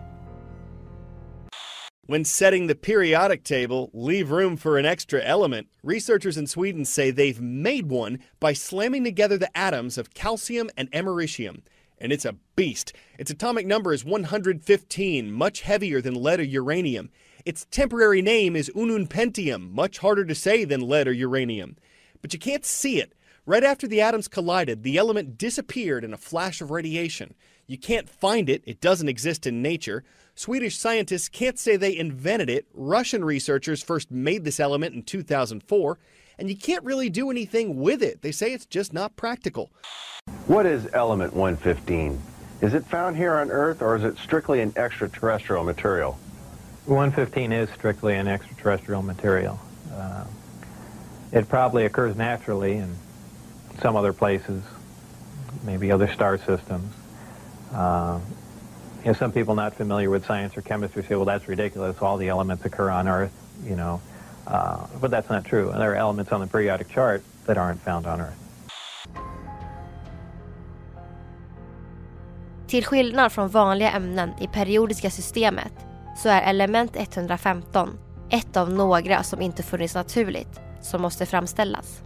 When 2.10 2.24
setting 2.24 2.68
the 2.68 2.74
periodic 2.74 3.42
table, 3.42 3.90
leave 3.92 4.30
room 4.30 4.56
for 4.56 4.78
an 4.78 4.86
extra 4.86 5.20
element. 5.20 5.66
Researchers 5.82 6.38
in 6.38 6.46
Sweden 6.46 6.86
say 6.86 7.12
they've 7.12 7.40
made 7.40 7.92
one 7.92 8.18
by 8.40 8.54
slamming 8.54 9.04
together 9.04 9.38
the 9.38 9.50
atoms 9.54 9.98
of 9.98 10.14
calcium 10.14 10.70
and 10.76 10.88
americium. 10.92 11.62
And 12.00 12.12
it's 12.12 12.24
a 12.24 12.36
beast. 12.56 12.92
Its 13.18 13.30
atomic 13.30 13.66
number 13.66 13.92
is 13.92 14.04
115, 14.04 15.32
much 15.32 15.62
heavier 15.62 16.00
than 16.00 16.14
lead 16.14 16.40
or 16.40 16.44
uranium. 16.44 17.10
Its 17.44 17.66
temporary 17.70 18.22
name 18.22 18.54
is 18.54 18.70
ununpentium, 18.74 19.72
much 19.72 19.98
harder 19.98 20.24
to 20.24 20.34
say 20.34 20.64
than 20.64 20.88
lead 20.88 21.08
or 21.08 21.12
uranium. 21.12 21.76
But 22.20 22.32
you 22.32 22.38
can't 22.38 22.64
see 22.64 23.00
it. 23.00 23.14
Right 23.46 23.64
after 23.64 23.86
the 23.86 24.02
atoms 24.02 24.28
collided, 24.28 24.82
the 24.82 24.98
element 24.98 25.38
disappeared 25.38 26.04
in 26.04 26.12
a 26.12 26.18
flash 26.18 26.60
of 26.60 26.70
radiation. 26.70 27.34
You 27.66 27.78
can't 27.78 28.08
find 28.08 28.50
it, 28.50 28.62
it 28.66 28.80
doesn't 28.80 29.08
exist 29.08 29.46
in 29.46 29.62
nature. 29.62 30.04
Swedish 30.34 30.76
scientists 30.76 31.28
can't 31.28 31.58
say 31.58 31.76
they 31.76 31.96
invented 31.96 32.50
it. 32.50 32.66
Russian 32.74 33.24
researchers 33.24 33.82
first 33.82 34.10
made 34.10 34.44
this 34.44 34.60
element 34.60 34.94
in 34.94 35.02
2004, 35.02 35.98
and 36.38 36.48
you 36.48 36.56
can't 36.56 36.84
really 36.84 37.10
do 37.10 37.30
anything 37.30 37.80
with 37.80 38.02
it. 38.02 38.22
They 38.22 38.32
say 38.32 38.52
it's 38.52 38.66
just 38.66 38.92
not 38.92 39.16
practical. 39.16 39.70
What 40.46 40.66
is 40.66 40.88
element 40.92 41.34
115? 41.34 42.20
Is 42.60 42.74
it 42.74 42.84
found 42.86 43.16
here 43.16 43.36
on 43.36 43.50
Earth 43.50 43.82
or 43.82 43.96
is 43.96 44.04
it 44.04 44.18
strictly 44.18 44.60
an 44.60 44.72
extraterrestrial 44.76 45.64
material? 45.64 46.18
115 46.86 47.52
is 47.52 47.68
strictly 47.70 48.14
an 48.14 48.28
extraterrestrial 48.28 49.02
material. 49.02 49.60
Uh, 49.92 50.24
it 51.32 51.48
probably 51.48 51.84
occurs 51.84 52.16
naturally 52.16 52.76
in 52.76 52.94
some 53.80 53.96
other 53.96 54.12
places 54.12 54.62
maybe 55.64 55.92
other 55.92 56.08
star 56.08 56.38
systems. 56.38 56.92
Uh, 57.72 58.20
you 59.00 59.06
know, 59.06 59.12
some 59.12 59.32
people 59.32 59.54
not 59.54 59.74
familiar 59.74 60.10
with 60.10 60.26
science 60.26 60.56
or 60.56 60.62
chemistry 60.62 61.02
say, 61.02 61.14
well, 61.14 61.24
that's 61.24 61.48
ridiculous. 61.48 62.00
All 62.00 62.16
the 62.16 62.28
elements 62.28 62.64
occur 62.64 62.90
on 62.90 63.08
Earth, 63.08 63.32
you 63.64 63.76
know. 63.76 64.00
Uh, 64.48 64.76
but 65.00 65.10
that's 65.10 65.28
not 65.28 65.44
true. 65.44 65.70
And 65.70 65.80
there 65.80 65.90
are 65.90 65.96
elements 65.96 66.32
on 66.32 66.40
the 66.40 66.46
periodic 66.46 66.88
chart 66.94 67.22
that 67.46 67.56
aren't 67.56 67.80
found 67.84 68.06
on 68.06 68.20
Earth. 68.20 68.48
Till 72.68 72.84
skillnad 72.84 73.32
från 73.32 73.48
vanliga 73.48 73.90
ämnen 73.90 74.30
i 74.40 74.46
periodiska 74.46 75.10
systemet 75.10 75.72
så 76.16 76.28
är 76.28 76.42
element 76.42 76.96
115 76.96 77.98
ett 78.30 78.56
av 78.56 78.70
några 78.72 79.22
som 79.22 79.40
inte 79.40 79.62
funnits 79.62 79.94
naturligt 79.94 80.60
som 80.80 81.02
måste 81.02 81.26
framställas. 81.26 82.02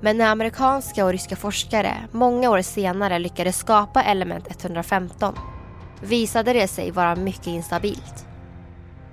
Men 0.00 0.18
när 0.18 0.30
amerikanska 0.30 1.04
och 1.04 1.12
ryska 1.12 1.36
forskare 1.36 1.94
många 2.12 2.50
år 2.50 2.62
senare 2.62 3.18
lyckades 3.18 3.56
skapa 3.56 4.02
element 4.02 4.64
115 4.64 5.34
visade 6.02 6.52
det 6.52 6.68
sig 6.68 6.90
vara 6.90 7.16
mycket 7.16 7.46
instabilt. 7.46 8.27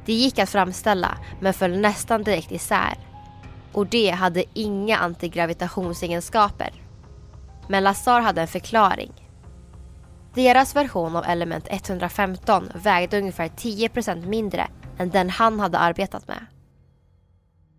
Det 0.05 0.13
gick 0.13 0.39
att 0.39 0.49
framställa 0.49 1.17
men 1.39 1.53
föll 1.53 1.79
nästan 1.79 2.23
direkt 2.23 2.51
isär 2.51 2.97
och 3.71 3.87
det 3.87 4.09
hade 4.09 4.43
inga 4.53 4.97
antigravitationsegenskaper. 4.97 6.69
Men 7.67 7.83
Lazar 7.83 8.21
hade 8.21 8.41
en 8.41 8.47
förklaring. 8.47 9.13
Deras 10.33 10.75
version 10.75 11.15
av 11.15 11.23
element 11.23 11.67
115 11.69 12.69
vägde 12.75 13.17
ungefär 13.17 13.47
10% 13.47 14.25
mindre 14.25 14.67
än 14.97 15.09
den 15.09 15.29
han 15.29 15.59
hade 15.59 15.77
arbetat 15.77 16.27
med. 16.27 16.45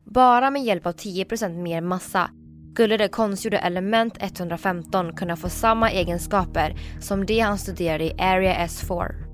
Bara 0.04 0.50
med 0.50 0.64
hjälp 0.64 0.86
av 0.86 0.92
10% 0.92 1.62
mer 1.62 1.80
massa 1.80 2.30
skulle 2.72 2.96
det 2.96 3.08
konstgjorda 3.08 3.58
element 3.58 4.14
115 4.20 5.16
kunna 5.16 5.36
få 5.36 5.48
samma 5.48 5.90
egenskaper 5.90 6.76
som 7.00 7.26
det 7.26 7.40
han 7.40 7.58
studerade 7.58 8.04
i 8.04 8.14
Area 8.18 8.66
S4. 8.66 9.25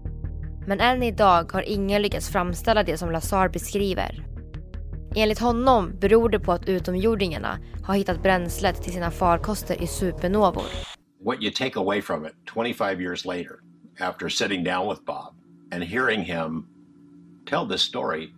Men 0.66 0.80
än 0.80 1.02
idag 1.02 1.52
har 1.52 1.62
ingen 1.62 2.02
lyckats 2.02 2.28
framställa 2.28 2.82
det 2.82 2.98
som 2.98 3.10
Lazar 3.10 3.48
beskriver. 3.48 4.26
Enligt 5.14 5.38
honom 5.38 5.92
beror 6.00 6.28
det 6.28 6.40
på 6.40 6.52
att 6.52 6.68
utomjordingarna 6.68 7.58
har 7.84 7.94
hittat 7.94 8.22
bränslet 8.22 8.82
till 8.82 8.92
sina 8.92 9.10
farkoster 9.10 9.82
i 9.82 9.86
supernovor. 9.86 10.64
What 11.24 11.42
you 11.42 11.52
take 11.52 11.78
away 11.80 12.02
from 12.02 12.26
it 12.26 12.32
25 12.54 13.00
years 13.00 13.24
later 13.24 13.56
after 14.00 14.28
sitting 14.28 14.64
down 14.64 14.88
with 14.88 15.04
Bob 15.04 15.34
and 15.72 15.84
hearing 15.84 16.24
him 16.24 16.66
tell 17.46 17.68
this 17.68 17.82
story 17.82 18.32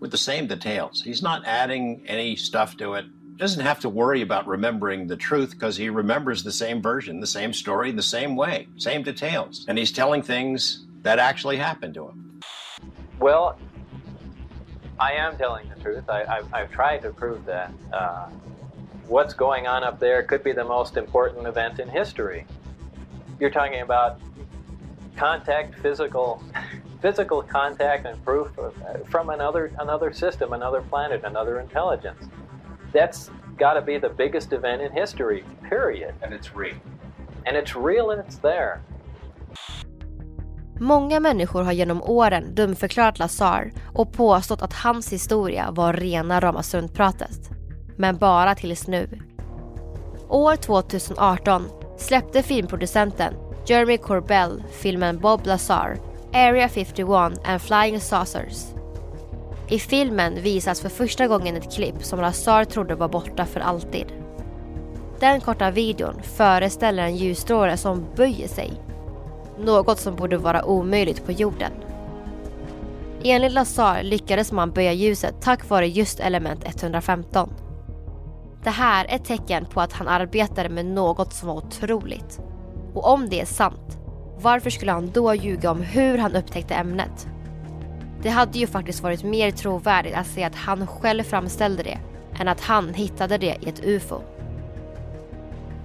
with 0.00 0.10
the 0.10 0.18
same 0.18 0.46
details. 0.46 1.04
He's 1.04 1.22
not 1.22 1.46
adding 1.46 2.02
any 2.06 2.36
stuff 2.36 2.76
to 2.76 2.94
it. 2.94 3.04
Doesn't 3.38 3.66
have 3.66 3.80
to 3.80 3.88
worry 3.88 4.22
about 4.22 4.46
remembering 4.46 5.08
the 5.08 5.16
truth 5.16 5.50
because 5.50 5.82
he 5.82 5.90
remembers 5.90 6.42
the 6.42 6.52
same 6.52 6.82
version, 6.82 7.20
the 7.20 7.26
same 7.26 7.52
story, 7.52 7.92
the 7.92 8.02
same 8.02 8.36
way, 8.36 8.68
same 8.76 9.02
details. 9.02 9.64
And 9.68 9.78
he's 9.78 9.92
telling 9.92 10.22
things 10.22 10.86
that 11.02 11.18
actually 11.18 11.56
happened 11.56 11.94
to 11.94 12.08
him. 12.08 12.40
Well, 13.18 13.58
I 14.98 15.12
am 15.12 15.36
telling 15.36 15.68
the 15.68 15.80
truth. 15.80 16.08
I, 16.08 16.24
have 16.24 16.54
I've 16.54 16.70
tried 16.70 17.02
to 17.02 17.10
prove 17.10 17.44
that. 17.46 17.72
Uh, 17.92 18.28
what's 19.06 19.34
going 19.34 19.66
on 19.66 19.84
up 19.84 19.98
there 19.98 20.22
could 20.22 20.44
be 20.44 20.52
the 20.52 20.64
most 20.64 20.96
important 20.96 21.46
event 21.46 21.80
in 21.80 21.88
history. 21.88 22.46
You're 23.40 23.50
talking 23.50 23.80
about 23.80 24.20
contact, 25.16 25.78
physical, 25.80 26.42
physical 27.02 27.42
contact, 27.42 28.06
and 28.06 28.22
proof 28.24 28.56
of, 28.58 28.74
from 29.08 29.30
another 29.30 29.72
another 29.80 30.12
system, 30.12 30.52
another 30.52 30.82
planet, 30.82 31.22
another 31.24 31.60
intelligence. 31.60 32.28
That's 32.92 33.30
got 33.56 33.74
to 33.74 33.82
be 33.82 33.98
the 33.98 34.08
biggest 34.08 34.52
event 34.52 34.82
in 34.82 34.92
history. 34.92 35.44
Period. 35.68 36.14
And 36.22 36.32
it's 36.32 36.54
real. 36.54 36.76
And 37.46 37.56
it's 37.56 37.74
real, 37.74 38.10
and 38.10 38.20
it's 38.20 38.36
there. 38.36 38.82
Många 40.80 41.20
människor 41.20 41.62
har 41.62 41.72
genom 41.72 42.02
åren 42.02 42.54
dumförklarat 42.54 43.18
Lazar 43.18 43.72
och 43.94 44.12
påstått 44.12 44.62
att 44.62 44.72
hans 44.72 45.12
historia 45.12 45.70
var 45.70 45.92
rena 45.92 46.40
rama 46.40 46.62
struntpratet. 46.62 47.50
Men 47.96 48.16
bara 48.18 48.54
tills 48.54 48.86
nu. 48.86 49.08
År 50.28 50.56
2018 50.56 51.68
släppte 51.98 52.42
filmproducenten 52.42 53.34
Jeremy 53.66 53.98
Corbell 53.98 54.62
filmen 54.70 55.18
Bob 55.18 55.46
Lazar, 55.46 55.98
Area 56.32 56.68
51 56.68 57.08
and 57.44 57.62
Flying 57.62 58.00
Saucers. 58.00 58.66
I 59.68 59.78
filmen 59.78 60.42
visas 60.42 60.80
för 60.80 60.88
första 60.88 61.26
gången 61.26 61.56
ett 61.56 61.74
klipp 61.74 62.04
som 62.04 62.20
Lazar 62.20 62.64
trodde 62.64 62.94
var 62.94 63.08
borta 63.08 63.46
för 63.46 63.60
alltid. 63.60 64.06
Den 65.20 65.40
korta 65.40 65.70
videon 65.70 66.22
föreställer 66.22 67.02
en 67.02 67.16
ljusstråle 67.16 67.76
som 67.76 68.06
böjer 68.16 68.48
sig 68.48 68.72
något 69.58 69.98
som 69.98 70.16
borde 70.16 70.38
vara 70.38 70.64
omöjligt 70.64 71.26
på 71.26 71.32
jorden. 71.32 71.72
Enligt 73.24 73.52
Lazar 73.52 74.02
lyckades 74.02 74.52
man 74.52 74.70
böja 74.70 74.92
ljuset 74.92 75.34
tack 75.40 75.68
vare 75.68 75.88
just 75.88 76.20
element 76.20 76.64
115. 76.66 77.50
Det 78.64 78.70
här 78.70 79.04
är 79.04 79.14
ett 79.14 79.24
tecken 79.24 79.66
på 79.66 79.80
att 79.80 79.92
han 79.92 80.08
arbetade 80.08 80.68
med 80.68 80.86
något 80.86 81.32
som 81.32 81.48
var 81.48 81.56
otroligt. 81.56 82.40
Och 82.94 83.08
om 83.08 83.28
det 83.28 83.40
är 83.40 83.46
sant, 83.46 83.98
varför 84.40 84.70
skulle 84.70 84.92
han 84.92 85.10
då 85.10 85.34
ljuga 85.34 85.70
om 85.70 85.80
hur 85.80 86.18
han 86.18 86.36
upptäckte 86.36 86.74
ämnet? 86.74 87.28
Det 88.22 88.28
hade 88.28 88.58
ju 88.58 88.66
faktiskt 88.66 89.02
varit 89.02 89.24
mer 89.24 89.50
trovärdigt 89.50 90.16
att 90.16 90.26
säga 90.26 90.46
att 90.46 90.54
han 90.54 90.86
själv 90.86 91.22
framställde 91.22 91.82
det 91.82 91.98
än 92.40 92.48
att 92.48 92.60
han 92.60 92.94
hittade 92.94 93.38
det 93.38 93.56
i 93.60 93.68
ett 93.68 93.84
UFO. 93.84 94.20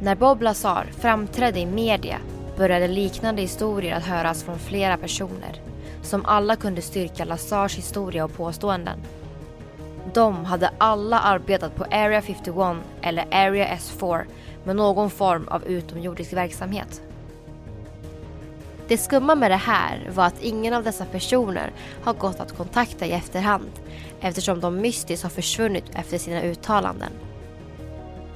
När 0.02 0.16
Bob 0.16 0.42
Lazar 0.42 0.86
framträdde 0.98 1.60
i 1.60 1.66
media 1.66 2.18
började 2.58 2.88
liknande 2.88 3.42
historier 3.42 3.96
att 3.96 4.04
höras 4.04 4.44
från 4.44 4.60
flera 4.60 4.98
personer 4.98 5.62
som 6.02 6.26
alla 6.26 6.56
kunde 6.56 6.82
styrka 6.82 7.26
Lazars 7.26 7.78
historia 7.78 8.26
och 8.26 8.34
påståenden. 8.34 9.00
De 10.14 10.46
hade 10.46 10.72
alla 10.78 11.20
arbetat 11.20 11.76
på 11.76 11.84
Area 11.84 12.22
51 12.22 12.78
eller 13.02 13.26
Area 13.32 13.76
S4 13.76 14.26
med 14.64 14.76
någon 14.76 15.10
form 15.10 15.48
av 15.48 15.66
utomjordisk 15.66 16.34
verksamhet. 16.34 17.02
Det 18.88 18.98
skumma 18.98 19.36
med 19.36 19.52
det 19.52 19.56
här 19.56 20.10
var 20.14 20.26
att 20.26 20.42
ingen 20.44 20.74
av 20.74 20.84
dessa 20.84 21.06
personer 21.06 21.72
har 22.04 22.14
gått 22.14 22.40
att 22.40 22.58
kontakta 22.58 23.06
i 23.06 23.12
efterhand 23.12 23.72
eftersom 24.22 24.60
de 24.60 24.76
mystiskt 24.76 25.24
har 25.24 25.30
försvunnit 25.30 25.86
efter 25.96 26.18
sina 26.18 26.42
uttalanden. 26.42 27.12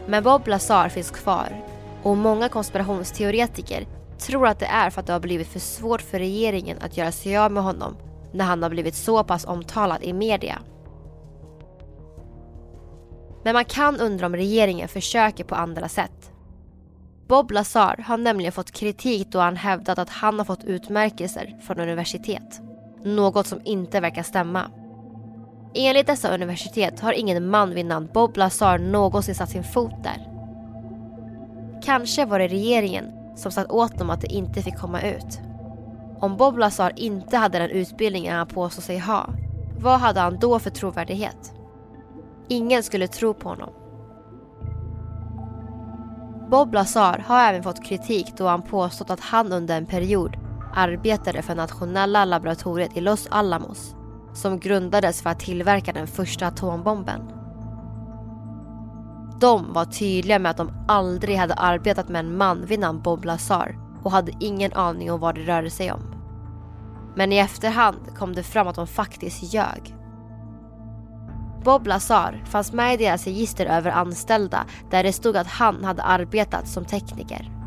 Men 0.08 0.24
Bob 0.24 0.48
Lazar 0.48 0.90
finns 0.90 1.12
kvar 1.12 1.62
och 2.04 2.18
många 2.18 2.50
konspirationsteoretiker 2.50 3.86
tror 4.22 4.48
att 4.48 4.60
det 4.60 4.66
är 4.66 4.90
för 4.90 5.00
att 5.00 5.08
det 5.08 5.14
har 5.14 5.20
blivit 5.20 5.48
för 5.48 5.60
svårt 5.60 6.02
för 6.02 6.20
regeringen 6.20 6.78
att 6.82 6.98
göra 6.98 7.12
sig 7.12 7.38
av 7.38 7.52
med 7.52 7.64
honom 7.64 7.98
när 8.34 8.46
han 8.46 8.64
har 8.64 8.70
blivit 8.70 8.96
så 8.96 9.24
pass 9.24 9.46
omtalad 9.46 10.04
i 10.04 10.14
media. 10.14 10.60
Men 13.44 13.54
man 13.54 13.66
kan 13.66 14.00
undra 14.00 14.26
om 14.26 14.36
regeringen 14.36 14.88
försöker 14.88 15.44
på 15.44 15.56
andra 15.56 15.90
sätt. 15.90 16.32
Bob 17.28 17.52
Lazar 17.52 18.04
har 18.08 18.18
nämligen 18.18 18.52
fått 18.52 18.72
kritik 18.72 19.28
då 19.32 19.40
han 19.40 19.56
hävdat 19.56 20.00
att 20.00 20.10
han 20.10 20.38
har 20.38 20.46
fått 20.46 20.64
utmärkelser 20.64 21.58
från 21.62 21.80
universitet. 21.80 22.62
Något 23.04 23.48
som 23.48 23.62
inte 23.64 24.00
verkar 24.00 24.24
stämma. 24.24 24.72
Enligt 25.74 26.08
dessa 26.08 26.34
universitet 26.34 27.00
har 27.00 27.14
ingen 27.14 27.50
man 27.50 27.74
vid 27.74 27.86
namn 27.86 28.10
Bob 28.14 28.38
Lazar 28.38 28.78
någonsin 28.78 29.36
satt 29.36 29.50
sin 29.50 29.64
fot 29.64 30.04
där. 30.04 30.28
Kanske 31.84 32.26
var 32.26 32.40
det 32.40 32.48
regeringen 32.48 33.21
som 33.36 33.52
sagt 33.52 33.72
åt 33.72 33.98
dem 33.98 34.10
att 34.10 34.22
det 34.22 34.34
inte 34.34 34.62
fick 34.62 34.78
komma 34.78 35.02
ut. 35.02 35.40
Om 36.20 36.38
Bob 36.38 36.58
Lazar 36.58 36.94
inte 36.96 37.38
hade 37.38 37.60
den 37.60 37.70
utbildningen 37.70 38.36
han 38.36 38.48
påstår 38.48 38.82
sig 38.82 39.00
ha, 39.00 39.30
vad 39.80 40.00
hade 40.00 40.20
han 40.20 40.40
då 40.40 40.60
för 40.60 40.70
trovärdighet? 40.70 41.54
Ingen 42.48 42.84
skulle 42.84 43.08
tro 43.08 43.34
på 43.34 43.50
honom. 43.50 43.70
Bob 46.50 46.74
Lazar 46.74 47.24
har 47.28 47.50
även 47.50 47.64
fått 47.64 47.86
kritik 47.86 48.34
då 48.38 48.48
han 48.48 48.62
påstått 48.62 49.10
att 49.10 49.20
han 49.20 49.54
under 49.54 49.78
en 49.78 49.86
period 49.86 50.38
arbetade 50.74 51.42
för 51.42 51.56
nationella 51.56 52.26
laboratoriet 52.26 52.98
i 52.98 53.02
Los 53.02 53.28
Alamos 53.32 53.96
som 54.34 54.60
grundades 54.60 55.22
för 55.22 55.30
att 55.30 55.40
tillverka 55.40 55.94
den 55.94 56.08
första 56.08 56.48
atombomben. 56.48 57.41
De 59.42 59.74
var 59.74 59.86
tydliga 59.86 60.40
med 60.40 60.50
att 60.50 60.58
de 60.58 60.72
aldrig 60.88 61.38
hade 61.38 61.54
arbetat 61.54 62.10
med 62.10 62.20
en 62.20 62.38
man 62.38 62.66
vid 62.66 62.80
namn 62.80 63.02
Bob 63.02 63.26
Lazar 63.26 63.78
och 64.04 64.12
hade 64.12 64.32
ingen 64.40 64.74
aning 64.74 65.12
om 65.12 65.20
vad 65.20 65.36
det 65.36 65.42
rörde 65.42 65.70
sig 65.70 65.92
om. 65.92 66.02
Men 67.16 67.32
i 67.32 67.38
efterhand 67.38 68.16
kom 68.18 68.36
det 68.36 68.44
fram 68.44 68.68
att 68.68 68.76
de 68.76 68.88
faktiskt 68.88 69.54
ljög. 69.54 69.96
Bob 71.64 71.88
Lazar 71.88 72.44
fanns 72.46 72.74
med 72.74 72.94
i 72.94 73.04
deras 73.04 73.26
register 73.26 73.66
över 73.66 73.92
anställda 73.92 74.66
där 74.90 75.04
det 75.04 75.14
stod 75.14 75.38
att 75.38 75.48
han 75.48 75.84
hade 75.84 76.04
arbetat 76.04 76.68
som 76.68 76.86
tekniker. 76.86 77.61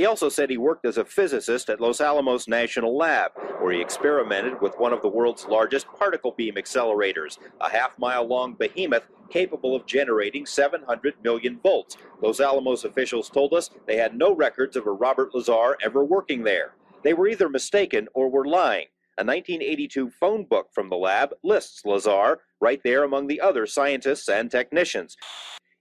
He 0.00 0.06
also 0.06 0.30
said 0.30 0.48
he 0.48 0.56
worked 0.56 0.86
as 0.86 0.96
a 0.96 1.04
physicist 1.04 1.68
at 1.68 1.78
Los 1.78 2.00
Alamos 2.00 2.48
National 2.48 2.96
Lab, 2.96 3.32
where 3.60 3.74
he 3.74 3.82
experimented 3.82 4.58
with 4.62 4.78
one 4.78 4.94
of 4.94 5.02
the 5.02 5.10
world's 5.10 5.44
largest 5.44 5.88
particle 5.92 6.32
beam 6.34 6.54
accelerators, 6.54 7.36
a 7.60 7.68
half 7.68 7.98
mile 7.98 8.26
long 8.26 8.54
behemoth 8.54 9.06
capable 9.28 9.76
of 9.76 9.84
generating 9.84 10.46
700 10.46 11.16
million 11.22 11.60
volts. 11.62 11.98
Los 12.22 12.40
Alamos 12.40 12.84
officials 12.84 13.28
told 13.28 13.52
us 13.52 13.68
they 13.86 13.98
had 13.98 14.16
no 14.16 14.34
records 14.34 14.74
of 14.74 14.86
a 14.86 14.90
Robert 14.90 15.34
Lazar 15.34 15.76
ever 15.82 16.02
working 16.02 16.44
there. 16.44 16.72
They 17.04 17.12
were 17.12 17.28
either 17.28 17.50
mistaken 17.50 18.08
or 18.14 18.30
were 18.30 18.46
lying. 18.46 18.86
A 19.18 19.22
1982 19.22 20.08
phone 20.08 20.44
book 20.44 20.68
from 20.72 20.88
the 20.88 20.96
lab 20.96 21.34
lists 21.44 21.84
Lazar 21.84 22.40
right 22.58 22.80
there 22.82 23.04
among 23.04 23.26
the 23.26 23.42
other 23.42 23.66
scientists 23.66 24.30
and 24.30 24.50
technicians. 24.50 25.18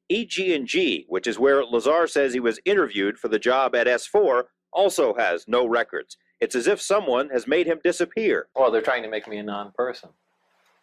EG&G, 0.10 1.06
which 1.08 1.28
is 1.28 1.40
where 1.40 1.64
Lazar 1.64 2.08
says 2.08 2.34
he 2.34 2.40
was 2.40 2.60
interviewed 2.66 3.18
for 3.18 3.28
the 3.28 3.40
job 3.40 3.76
at 3.76 3.88
S4, 3.88 4.44
also 4.72 5.14
has 5.16 5.48
no 5.48 5.66
records. 5.66 6.18
It's 6.40 6.56
as 6.56 6.68
if 6.68 6.82
someone 6.82 7.30
has 7.30 7.48
made 7.48 7.68
him 7.68 7.80
disappear. 7.84 8.48
Well, 8.56 8.72
they're 8.72 8.82
trying 8.82 9.04
to 9.04 9.10
make 9.10 9.28
me 9.28 9.38
a 9.38 9.44
non-person. 9.44 10.10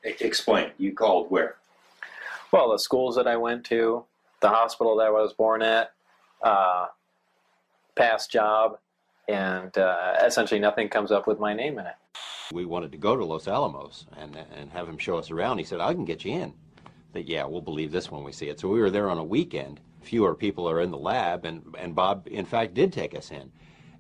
Explain. 0.05 0.71
You 0.79 0.93
called 0.93 1.31
where? 1.31 1.57
Well, 2.53 2.71
the 2.71 2.79
schools 2.79 3.17
that 3.17 3.27
I 3.27 3.37
went 3.37 3.65
to, 3.67 4.05
the 4.41 4.49
hospital 4.49 4.97
that 4.97 5.07
I 5.07 5.11
was 5.11 5.33
born 5.33 5.63
at, 5.63 5.93
uh, 6.43 6.87
past 7.97 8.31
job, 8.31 8.79
and 9.29 9.77
uh, 9.77 10.15
essentially 10.25 10.61
nothing 10.61 10.89
comes 10.89 11.11
up 11.11 11.27
with 11.27 11.41
my 11.41 11.53
name 11.53 11.79
in 11.79 11.87
it. 11.87 11.95
We 12.53 12.65
wanted 12.65 12.93
to 12.93 12.99
go 12.99 13.17
to 13.17 13.25
Los 13.25 13.49
Alamos 13.49 14.07
and, 14.17 14.37
and 14.55 14.71
have 14.71 14.89
him 14.89 14.99
show 14.99 15.19
us 15.19 15.31
around. 15.31 15.59
He 15.59 15.65
said, 15.65 15.81
I 15.81 15.93
can 15.95 16.05
get 16.05 16.25
you 16.25 16.33
in. 16.35 16.55
That, 17.17 17.27
yeah, 17.27 17.47
we'll 17.47 17.63
believe 17.63 17.93
this 17.93 18.11
when 18.11 18.25
we 18.25 18.33
see 18.33 18.51
it. 18.51 18.61
So 18.61 18.69
we 18.69 18.79
were 18.79 18.91
there 18.91 19.09
on 19.09 19.17
a 19.17 19.25
weekend. 19.25 19.81
Fewer 20.03 20.35
people 20.35 20.69
are 20.69 20.83
in 20.83 20.91
the 20.91 20.99
lab, 20.99 21.47
and, 21.47 21.63
and 21.79 21.95
Bob, 21.95 22.29
in 22.31 22.45
fact, 22.45 22.75
did 22.75 22.93
take 22.93 23.15
us 23.15 23.31
in. 23.31 23.51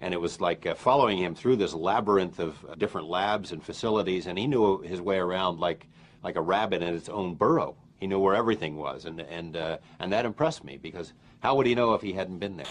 And 0.02 0.12
it 0.12 0.20
was 0.20 0.38
like 0.38 0.66
uh, 0.66 0.74
following 0.74 1.16
him 1.16 1.34
through 1.34 1.56
this 1.56 1.72
labyrinth 1.72 2.38
of 2.38 2.62
uh, 2.68 2.74
different 2.74 3.08
labs 3.08 3.52
and 3.52 3.64
facilities, 3.64 4.26
and 4.26 4.38
he 4.38 4.46
knew 4.46 4.82
his 4.82 5.00
way 5.00 5.16
around 5.16 5.60
like, 5.60 5.86
like 6.22 6.36
a 6.36 6.42
rabbit 6.42 6.82
in 6.82 6.94
its 6.94 7.08
own 7.08 7.36
burrow. 7.36 7.74
He 8.00 8.06
knew 8.06 8.18
where 8.18 8.34
everything 8.34 8.76
was, 8.76 9.06
and, 9.06 9.20
and, 9.20 9.56
uh, 9.56 9.78
and 9.98 10.12
that 10.12 10.26
impressed 10.26 10.62
me 10.62 10.76
because 10.76 11.14
how 11.40 11.54
would 11.54 11.66
he 11.66 11.74
know 11.74 11.94
if 11.94 12.02
he 12.02 12.12
hadn't 12.12 12.38
been 12.38 12.58
there? 12.58 12.66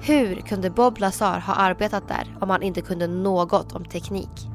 Hur 0.00 0.34
kunde 0.36 0.70
Bob 0.70 0.98
Lazar 0.98 1.38
ha 1.40 1.54
arbetat 1.54 2.08
där 2.08 2.26
om 2.40 2.50
han 2.50 2.62
inte 2.62 2.80
kunde 2.80 3.06
något 3.06 3.72
om 3.72 3.84
teknik? 3.84 4.48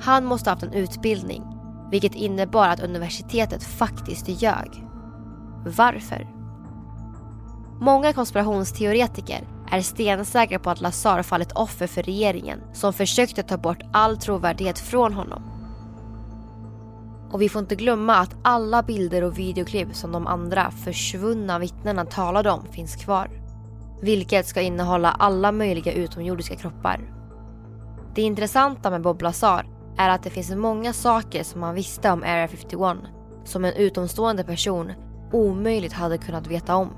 Han 0.00 0.24
måste 0.24 0.50
ha 0.50 0.54
haft 0.54 0.62
en 0.62 0.72
utbildning, 0.72 1.42
vilket 1.90 2.14
innebar 2.14 2.68
att 2.68 2.82
universitetet 2.82 3.64
faktiskt 3.64 4.28
ljög. 4.28 4.86
Varför? 5.66 6.28
Många 7.80 8.12
konspirationsteoretiker 8.12 9.48
är 9.70 9.80
stensäkra 9.80 10.58
på 10.58 10.70
att 10.70 10.80
Lazar 10.80 11.22
fallit 11.22 11.52
offer 11.52 11.86
för 11.86 12.02
regeringen 12.02 12.60
som 12.72 12.92
försökte 12.92 13.42
ta 13.42 13.56
bort 13.56 13.82
all 13.92 14.16
trovärdighet 14.16 14.78
från 14.78 15.12
honom. 15.12 15.42
Och 17.30 17.42
vi 17.42 17.48
får 17.48 17.60
inte 17.60 17.76
glömma 17.76 18.16
att 18.16 18.36
alla 18.42 18.82
bilder 18.82 19.22
och 19.22 19.38
videoklipp 19.38 19.94
som 19.94 20.12
de 20.12 20.26
andra 20.26 20.70
försvunna 20.70 21.58
vittnena 21.58 22.04
talade 22.04 22.50
om 22.50 22.66
finns 22.70 22.96
kvar. 22.96 23.30
Vilket 24.02 24.46
ska 24.46 24.60
innehålla 24.60 25.10
alla 25.10 25.52
möjliga 25.52 25.92
utomjordiska 25.92 26.56
kroppar. 26.56 27.00
Det 28.14 28.22
intressanta 28.22 28.90
med 28.90 29.02
Bob 29.02 29.22
Lazar 29.22 29.75
är 29.96 30.08
att 30.08 30.22
det 30.22 30.30
finns 30.30 30.50
många 30.50 30.92
saker 30.92 31.42
som 31.42 31.60
man 31.60 31.74
visste 31.74 32.10
om 32.10 32.22
Area 32.22 32.48
51 32.48 32.96
som 33.44 33.64
en 33.64 33.72
utomstående 33.72 34.44
person 34.44 34.92
omöjligt 35.32 35.92
hade 35.92 36.18
kunnat 36.18 36.46
veta 36.46 36.76
om. 36.76 36.90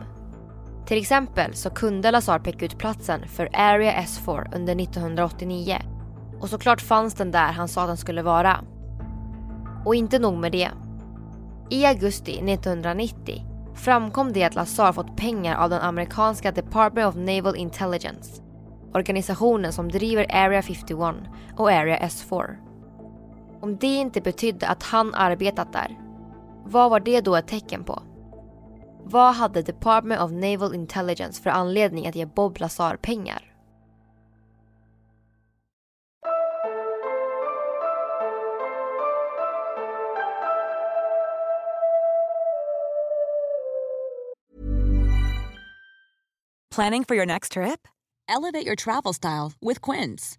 Till 0.87 0.99
exempel 0.99 1.55
så 1.55 1.71
kunde 1.71 2.11
Lazar 2.11 2.39
peka 2.39 2.65
ut 2.65 2.79
platsen 2.79 3.29
för 3.29 3.49
Area 3.53 3.93
S4 3.93 4.55
under 4.55 4.83
1989 4.83 5.79
och 6.41 6.49
såklart 6.49 6.81
fanns 6.81 7.15
den 7.15 7.31
där 7.31 7.53
han 7.53 7.69
sa 7.69 7.83
att 7.83 7.89
den 7.89 7.97
skulle 7.97 8.23
vara. 8.23 8.65
Och 9.85 9.95
inte 9.95 10.19
nog 10.19 10.39
med 10.39 10.53
det. 10.53 10.71
I 11.71 11.87
augusti 11.87 12.33
1990 12.33 13.45
framkom 13.75 14.33
det 14.33 14.45
att 14.45 14.55
Lazar 14.55 14.93
fått 14.93 15.17
pengar 15.17 15.57
av 15.57 15.71
den 15.71 15.81
amerikanska 15.81 16.53
Department 16.53 17.09
of 17.09 17.15
Naval 17.15 17.57
Intelligence. 17.57 18.43
Organisationen 18.95 19.73
som 19.73 19.89
driver 19.89 20.27
Area 20.37 20.63
51 20.63 21.15
och 21.57 21.71
Area 21.71 21.99
S4. 21.99 22.68
Om 23.61 23.77
det 23.77 23.87
inte 23.87 24.21
betydde 24.21 24.69
att 24.69 24.83
han 24.83 25.15
arbetat 25.15 25.73
där, 25.73 25.99
vad 26.65 26.91
var 26.91 27.01
det 27.01 27.21
då 27.21 27.37
ett 27.37 27.49
tecken 27.49 27.85
på? 27.85 28.03
Vad 29.05 29.35
hade 29.35 29.63
Department 29.63 30.21
of 30.21 30.31
Naval 30.31 30.75
Intelligence 30.75 31.43
för 31.43 31.51
anledning 31.51 32.07
att 32.07 32.15
ge 32.15 32.27
Bob 32.27 32.61
Lazar 32.61 32.97
pengar? 32.97 33.45
Planning 46.75 47.05
for 47.05 47.17
your 47.17 47.27
next 47.27 47.53
trip? 47.53 47.89
Elevate 48.29 48.67
your 48.67 48.77
travel 48.77 49.15
style 49.15 49.53
with 49.61 49.81
Quince. 49.81 50.39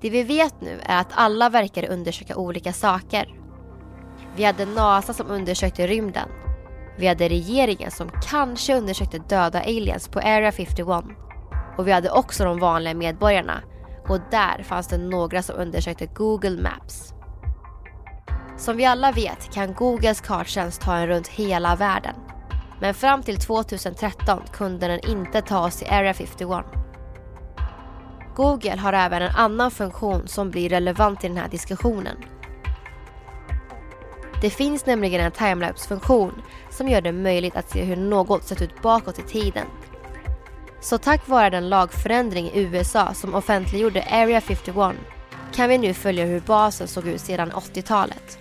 Det 0.00 0.10
vi 0.10 0.22
vet 0.22 0.60
nu 0.60 0.80
är 0.82 1.00
att 1.00 1.12
alla 1.14 1.48
verkar 1.48 1.90
undersöka 1.90 2.36
olika 2.36 2.72
saker. 2.72 3.34
Vi 4.36 4.44
hade 4.44 4.66
NASA 4.66 5.12
som 5.12 5.30
undersökte 5.30 5.86
rymden. 5.86 6.28
Vi 6.98 7.06
hade 7.06 7.28
regeringen 7.28 7.90
som 7.90 8.10
kanske 8.30 8.76
undersökte 8.76 9.18
döda 9.18 9.60
aliens 9.60 10.08
på 10.08 10.18
Area 10.18 10.52
51. 10.52 11.04
Och 11.78 11.88
vi 11.88 11.92
hade 11.92 12.10
också 12.10 12.44
de 12.44 12.58
vanliga 12.58 12.94
medborgarna. 12.94 13.62
Och 14.08 14.18
där 14.30 14.62
fanns 14.62 14.88
det 14.88 14.98
några 14.98 15.42
som 15.42 15.56
undersökte 15.56 16.06
Google 16.06 16.62
Maps. 16.62 17.12
Som 18.56 18.76
vi 18.76 18.84
alla 18.84 19.12
vet 19.12 19.54
kan 19.54 19.74
Googles 19.74 20.20
karttjänst 20.20 20.80
ta 20.80 20.96
en 20.96 21.06
runt 21.06 21.28
hela 21.28 21.76
världen. 21.76 22.14
Men 22.80 22.94
fram 22.94 23.22
till 23.22 23.36
2013 23.36 24.42
kunde 24.52 24.86
den 24.86 25.10
inte 25.10 25.42
ta 25.42 25.66
oss 25.66 25.76
till 25.76 25.88
Area 25.90 26.14
51. 26.14 26.64
Google 28.38 28.76
har 28.76 28.92
även 28.92 29.22
en 29.22 29.34
annan 29.34 29.70
funktion 29.70 30.28
som 30.28 30.50
blir 30.50 30.68
relevant 30.68 31.24
i 31.24 31.28
den 31.28 31.36
här 31.36 31.48
diskussionen. 31.48 32.16
Det 34.42 34.50
finns 34.50 34.86
nämligen 34.86 35.20
en 35.20 35.32
timelapse-funktion 35.32 36.42
som 36.70 36.88
gör 36.88 37.00
det 37.00 37.12
möjligt 37.12 37.56
att 37.56 37.70
se 37.70 37.84
hur 37.84 37.96
något 37.96 38.44
sett 38.44 38.62
ut 38.62 38.82
bakåt 38.82 39.18
i 39.18 39.22
tiden. 39.22 39.66
Så 40.80 40.98
tack 40.98 41.28
vare 41.28 41.50
den 41.50 41.68
lagförändring 41.68 42.46
i 42.46 42.60
USA 42.60 43.14
som 43.14 43.34
offentliggjorde 43.34 44.02
Area 44.10 44.40
51 44.40 44.96
kan 45.52 45.68
vi 45.68 45.78
nu 45.78 45.94
följa 45.94 46.24
hur 46.24 46.40
basen 46.40 46.88
såg 46.88 47.06
ut 47.06 47.20
sedan 47.20 47.52
80-talet. 47.52 48.38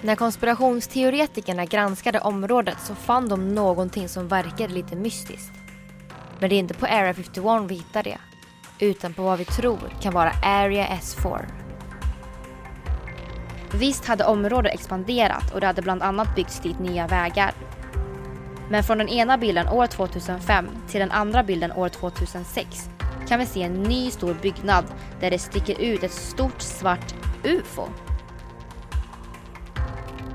När 0.00 0.16
konspirationsteoretikerna 0.16 1.64
granskade 1.64 2.20
området 2.20 2.76
så 2.80 2.94
fann 2.94 3.28
de 3.28 3.54
någonting 3.54 4.08
som 4.08 4.28
verkade 4.28 4.74
lite 4.74 4.96
mystiskt. 4.96 5.52
Men 6.40 6.50
det 6.50 6.56
är 6.56 6.58
inte 6.58 6.74
på 6.74 6.86
Area 6.86 7.14
51 7.14 7.44
vi 7.68 7.74
hittar 7.74 8.02
det, 8.02 8.18
utan 8.82 9.12
på 9.12 9.22
vad 9.22 9.38
vi 9.38 9.44
tror 9.44 9.96
kan 10.00 10.12
vara 10.12 10.32
Area 10.42 10.86
S4. 10.86 11.44
Visst 13.72 14.06
hade 14.06 14.24
området 14.24 14.74
expanderat 14.74 15.54
och 15.54 15.60
det 15.60 15.66
hade 15.66 15.82
bland 15.82 16.02
annat 16.02 16.34
byggts 16.34 16.60
dit 16.60 16.78
nya 16.78 17.06
vägar. 17.06 17.52
Men 18.70 18.84
från 18.84 18.98
den 18.98 19.08
ena 19.08 19.38
bilden 19.38 19.68
år 19.68 19.86
2005 19.86 20.68
till 20.88 21.00
den 21.00 21.10
andra 21.10 21.42
bilden 21.42 21.72
år 21.72 21.88
2006 21.88 22.90
kan 23.28 23.38
vi 23.38 23.46
se 23.46 23.62
en 23.62 23.82
ny 23.82 24.10
stor 24.10 24.36
byggnad 24.42 24.84
där 25.20 25.30
det 25.30 25.38
sticker 25.38 25.80
ut 25.80 26.02
ett 26.02 26.12
stort 26.12 26.60
svart 26.60 27.14
UFO. 27.44 27.88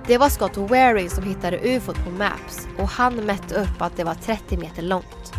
Det 0.08 0.18
var 0.18 0.30
Scott 0.30 0.58
Waring 0.58 1.10
som 1.10 1.24
hittade 1.24 1.58
ufot 1.58 2.06
på 2.06 2.12
Maps 2.12 2.68
och 2.78 2.88
han 2.88 3.16
mätte 3.16 3.56
upp 3.56 3.82
att 3.82 3.98
det 3.98 4.04
var 4.04 4.16
30 4.16 4.58
meter 4.58 4.82
långt. 4.82 5.34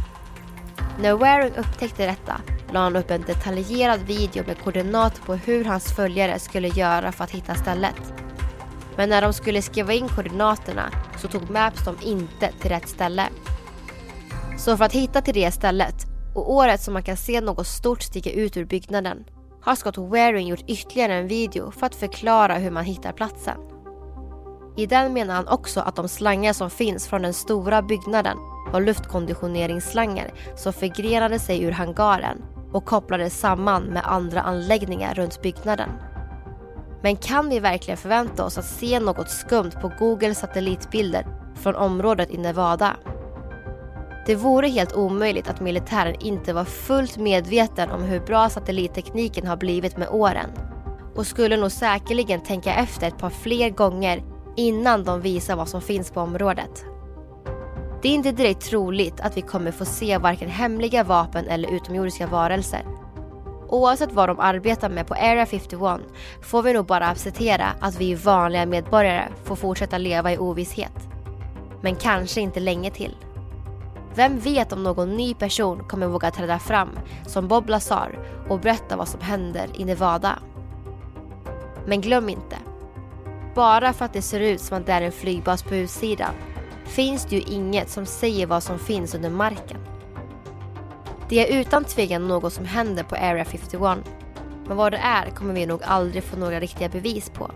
När 1.00 1.12
Waring 1.12 1.54
upptäckte 1.56 2.06
detta 2.06 2.40
la 2.72 2.81
han 2.81 2.96
upp 2.96 3.11
en 3.11 3.22
detaljerad 3.22 4.00
video 4.00 4.44
med 4.46 4.59
koordinater 4.59 5.22
på 5.22 5.35
hur 5.35 5.64
hans 5.64 5.92
följare 5.92 6.38
skulle 6.38 6.68
göra 6.68 7.12
för 7.12 7.24
att 7.24 7.31
hitta 7.31 7.54
stället. 7.54 8.12
Men 8.96 9.09
när 9.09 9.22
de 9.22 9.33
skulle 9.33 9.62
skriva 9.62 9.92
in 9.92 10.09
koordinaterna 10.09 10.90
så 11.18 11.28
tog 11.28 11.50
Maps 11.50 11.85
dem 11.85 11.96
inte 12.02 12.52
till 12.61 12.70
rätt 12.70 12.88
ställe. 12.88 13.28
Så 14.59 14.76
för 14.76 14.85
att 14.85 14.92
hitta 14.92 15.20
till 15.20 15.35
det 15.35 15.52
stället 15.52 15.94
och 16.35 16.52
året 16.52 16.81
som 16.81 16.94
man 16.94 17.02
kan 17.02 17.16
se 17.16 17.40
något 17.40 17.66
stort 17.66 18.02
sticka 18.02 18.31
ut 18.31 18.57
ur 18.57 18.64
byggnaden 18.64 19.24
har 19.62 19.74
Scott 19.74 19.98
Waring 19.98 20.48
gjort 20.48 20.64
ytterligare 20.68 21.14
en 21.14 21.28
video 21.28 21.70
för 21.70 21.87
att 21.87 21.94
förklara 21.94 22.54
hur 22.54 22.70
man 22.70 22.85
hittar 22.85 23.12
platsen. 23.12 23.59
I 24.76 24.87
den 24.87 25.12
menar 25.12 25.35
han 25.35 25.48
också 25.48 25.81
att 25.81 25.96
de 25.96 26.09
slangar 26.09 26.52
som 26.52 26.70
finns 26.70 27.09
från 27.09 27.22
den 27.22 27.35
stora 27.35 27.83
byggnaden 27.83 28.37
var 28.72 28.81
luftkonditioneringsslangar 28.81 30.33
som 30.57 30.72
förgrenade 30.72 31.38
sig 31.38 31.62
ur 31.62 31.72
hangaren 31.72 32.42
och 32.72 32.85
kopplades 32.85 33.40
samman 33.40 33.83
med 33.83 34.02
andra 34.04 34.40
anläggningar 34.40 35.14
runt 35.14 35.42
byggnaden. 35.42 35.90
Men 37.02 37.16
kan 37.16 37.48
vi 37.48 37.61
verkligen 37.61 37.98
förvänta 37.98 38.44
oss 38.44 38.59
att 38.59 38.64
se 38.64 39.00
något 39.00 39.31
skumt 39.31 39.70
på 39.81 39.92
Googles 39.98 40.38
satellitbilder 40.38 41.26
från 41.54 41.74
området 41.74 42.31
i 42.31 42.38
Nevada? 42.38 42.96
Det 44.26 44.35
vore 44.35 44.68
helt 44.68 44.92
omöjligt 44.92 45.48
att 45.48 45.61
militären 45.61 46.14
inte 46.20 46.52
var 46.52 46.64
fullt 46.64 47.16
medveten 47.16 47.90
om 47.90 48.02
hur 48.02 48.20
bra 48.20 48.48
satellittekniken 48.48 49.46
har 49.46 49.57
blivit 49.57 49.96
med 49.96 50.09
åren 50.09 50.50
och 51.14 51.26
skulle 51.26 51.57
nog 51.57 51.72
säkerligen 51.72 52.42
tänka 52.42 52.74
efter 52.74 53.09
ett 53.09 53.18
par 53.18 53.31
fler 53.31 53.70
gånger 53.70 54.22
innan 54.57 55.04
de 55.04 55.20
visar 55.20 55.57
vad 55.57 55.68
som 55.68 55.81
finns 55.81 56.11
på 56.11 56.20
området. 56.20 56.85
Det 58.02 58.08
är 58.08 58.12
inte 58.12 58.32
direkt 58.32 58.61
troligt 58.61 59.20
att 59.20 59.37
vi 59.37 59.42
kommer 59.42 59.72
få 59.72 59.84
se 59.84 60.18
varken 60.18 60.48
hemliga 60.48 61.04
vapen 61.04 61.48
eller 61.48 61.70
utomjordiska 61.70 62.26
varelser. 62.26 62.82
Oavsett 63.68 64.12
vad 64.12 64.28
de 64.28 64.40
arbetar 64.40 64.88
med 64.88 65.06
på 65.06 65.14
Area 65.14 65.46
51 65.46 66.00
får 66.42 66.62
vi 66.62 66.72
nog 66.72 66.87
bara 66.87 67.06
acceptera 67.06 67.66
att 67.80 68.00
vi 68.00 68.14
vanliga 68.14 68.66
medborgare 68.66 69.28
får 69.44 69.56
fortsätta 69.56 69.98
leva 69.98 70.32
i 70.32 70.38
ovisshet. 70.38 71.08
Men 71.80 71.96
kanske 71.96 72.40
inte 72.40 72.61
länge 72.61 72.90
till. 72.90 73.16
Vem 74.14 74.38
vet 74.38 74.72
om 74.72 74.82
någon 74.82 75.16
ny 75.16 75.34
person 75.34 75.84
kommer 75.88 76.06
våga 76.06 76.30
träda 76.30 76.58
fram 76.58 76.90
som 77.26 77.48
Bob 77.48 77.68
Lazar 77.68 78.18
och 78.48 78.61
berätta 78.61 78.96
vad 78.96 79.08
som 79.08 79.20
händer 79.20 79.68
i 79.74 79.84
Nevada. 79.84 80.38
Men 81.87 82.00
glöm 82.00 82.28
inte. 82.28 82.56
Bara 83.54 83.92
för 83.92 84.04
att 84.04 84.12
det 84.12 84.22
ser 84.22 84.40
ut 84.40 84.61
som 84.61 84.78
att 84.78 84.87
det 84.87 84.92
är 84.92 85.02
en 85.02 85.12
flygbas 85.12 85.62
på 85.62 85.74
utsidan 85.74 86.34
finns 86.88 87.24
det 87.24 87.37
ju 87.37 87.42
inget 87.42 87.90
som 87.90 88.07
säger 88.07 88.46
vad 88.46 88.62
som 88.62 88.79
finns 88.79 89.14
under 89.14 89.31
marken. 89.31 89.79
Det 91.29 91.53
är 91.53 91.61
utan 91.61 91.85
tvekan 91.85 92.29
något 92.29 92.53
som 92.53 92.64
händer 92.64 93.03
på 93.03 93.16
Area 93.16 93.44
51 93.44 93.98
men 94.68 94.77
vad 94.77 94.92
det 94.92 94.98
är 94.98 95.31
kommer 95.31 95.55
vi 95.55 95.66
nog 95.66 95.83
aldrig 95.83 96.24
få 96.24 96.37
några 96.37 96.61
riktiga 96.61 96.88
bevis 96.88 97.31
på. 97.31 97.51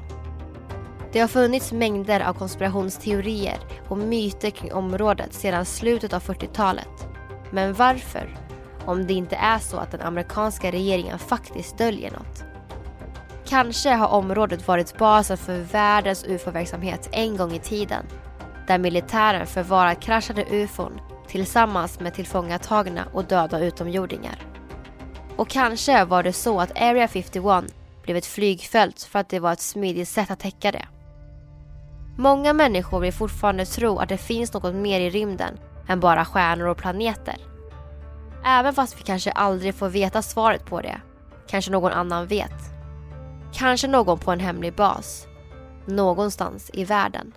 Det 1.13 1.21
har 1.21 1.29
funnits 1.29 1.73
mängder 1.73 2.21
av 2.21 2.35
konspirationsteorier 2.35 3.59
och 3.89 3.99
myter 3.99 4.51
kring 4.51 4.73
området 4.73 5.35
sedan 5.35 5.65
slutet 5.65 6.13
av 6.13 6.23
40-talet. 6.23 7.09
Men 7.51 7.75
varför? 7.75 8.37
Om 8.85 9.07
det 9.07 9.13
inte 9.13 9.37
är 9.37 9.59
så 9.59 9.77
att 9.77 9.91
den 9.91 10.01
amerikanska 10.01 10.73
regeringen 10.73 11.19
faktiskt 11.19 11.79
döljer 11.79 12.11
något. 12.11 12.45
Kanske 13.45 13.91
har 13.91 14.09
området 14.09 14.69
varit 14.69 14.99
basen 14.99 15.37
för 15.37 15.59
världens 15.59 16.25
ufo-verksamhet 16.25 17.09
en 17.13 17.37
gång 17.37 17.53
i 17.53 17.59
tiden. 17.59 18.07
Där 18.73 18.79
militären 18.79 19.47
förvarar 19.47 19.95
kraschade 19.95 20.45
ufon 20.51 21.01
tillsammans 21.29 22.01
med 22.01 22.15
tillfångatagna 22.15 23.05
och 23.13 23.25
döda 23.25 23.59
utomjordingar. 23.59 24.35
Och 25.37 25.49
kanske 25.49 26.05
var 26.05 26.23
det 26.23 26.33
så 26.33 26.61
att 26.61 26.81
Area 26.81 27.09
51 27.09 27.65
blev 28.03 28.17
ett 28.17 28.27
flygfält 28.27 29.03
för 29.03 29.19
att 29.19 29.29
det 29.29 29.41
var 29.41 29.53
ett 29.53 29.61
smidigt 29.61 30.09
sätt 30.09 30.31
att 30.31 30.41
täcka 30.41 30.73
det. 30.73 30.87
Många 32.19 32.53
människor 32.53 33.01
vill 33.01 33.13
fortfarande 33.13 33.67
tro 33.67 33.99
att 33.99 34.09
det 34.09 34.19
finns 34.19 34.53
något 34.53 34.75
mer 34.75 35.01
i 35.01 35.11
rymden 35.11 35.59
än 35.89 36.01
bara 36.01 36.25
stjärnor 36.25 36.67
och 36.67 36.77
planeter. 36.77 37.37
Även 38.45 38.75
fast 38.75 38.99
vi 38.99 39.03
kanske 39.03 39.31
aldrig 39.31 39.75
får 39.75 39.89
veta 39.89 40.23
svaret 40.23 40.67
på 40.67 40.81
det. 40.81 41.01
Kanske 41.47 41.71
någon 41.71 41.93
annan 41.93 42.27
vet. 42.27 42.61
Kanske 43.53 43.89
någon 43.89 44.19
på 44.19 44.31
en 44.31 44.41
hemlig 44.41 44.75
bas. 44.75 45.27
Någonstans 45.87 46.71
i 46.75 46.85
världen. 46.85 47.33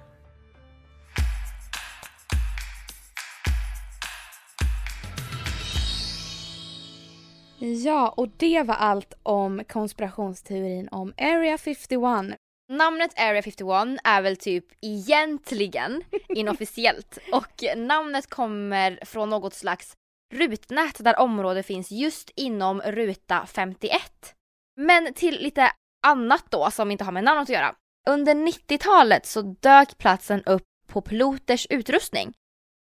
Ja, 7.66 8.10
och 8.18 8.30
det 8.38 8.62
var 8.62 8.76
allt 8.76 9.14
om 9.24 9.64
konspirationsteorin 9.70 10.88
om 10.92 11.14
Area 11.18 11.58
51. 11.58 12.40
Namnet 12.72 13.20
Area 13.20 13.42
51 13.42 14.00
är 14.04 14.22
väl 14.22 14.38
typ 14.38 14.66
egentligen 14.82 16.04
inofficiellt 16.30 17.18
och 17.32 17.64
namnet 17.78 18.30
kommer 18.30 19.00
från 19.06 19.30
något 19.30 19.54
slags 19.54 19.94
rutnät 20.34 21.04
där 21.04 21.20
området 21.20 21.66
finns 21.66 21.92
just 21.92 22.32
inom 22.36 22.82
ruta 22.82 23.46
51. 23.46 24.02
Men 24.76 25.14
till 25.14 25.40
lite 25.42 25.72
annat 26.08 26.46
då 26.50 26.72
som 26.72 26.92
inte 26.92 27.04
har 27.04 27.12
med 27.12 27.24
namnet 27.24 27.44
att 27.44 27.50
göra. 27.50 27.76
Under 28.10 28.34
90-talet 28.34 29.26
så 29.26 29.42
dök 29.42 29.98
platsen 29.98 30.44
upp 30.44 30.64
på 30.88 31.02
piloters 31.02 31.68
utrustning. 31.70 32.34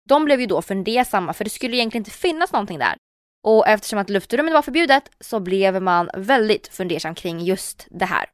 De 0.09 0.25
blev 0.25 0.41
ju 0.41 0.47
då 0.47 0.63
fundersamma 0.63 1.33
för 1.33 1.45
det 1.45 1.51
skulle 1.51 1.77
egentligen 1.77 2.01
inte 2.01 2.11
finnas 2.11 2.53
någonting 2.53 2.79
där. 2.79 2.97
Och 3.45 3.69
eftersom 3.69 3.99
att 3.99 4.11
luftrummet 4.11 4.55
var 4.55 4.63
förbjudet 4.63 5.11
så 5.21 5.41
blev 5.41 5.83
man 5.83 6.11
väldigt 6.15 6.69
fundersam 6.69 7.15
kring 7.15 7.41
just 7.41 7.87
det 7.91 8.05
här. 8.05 8.27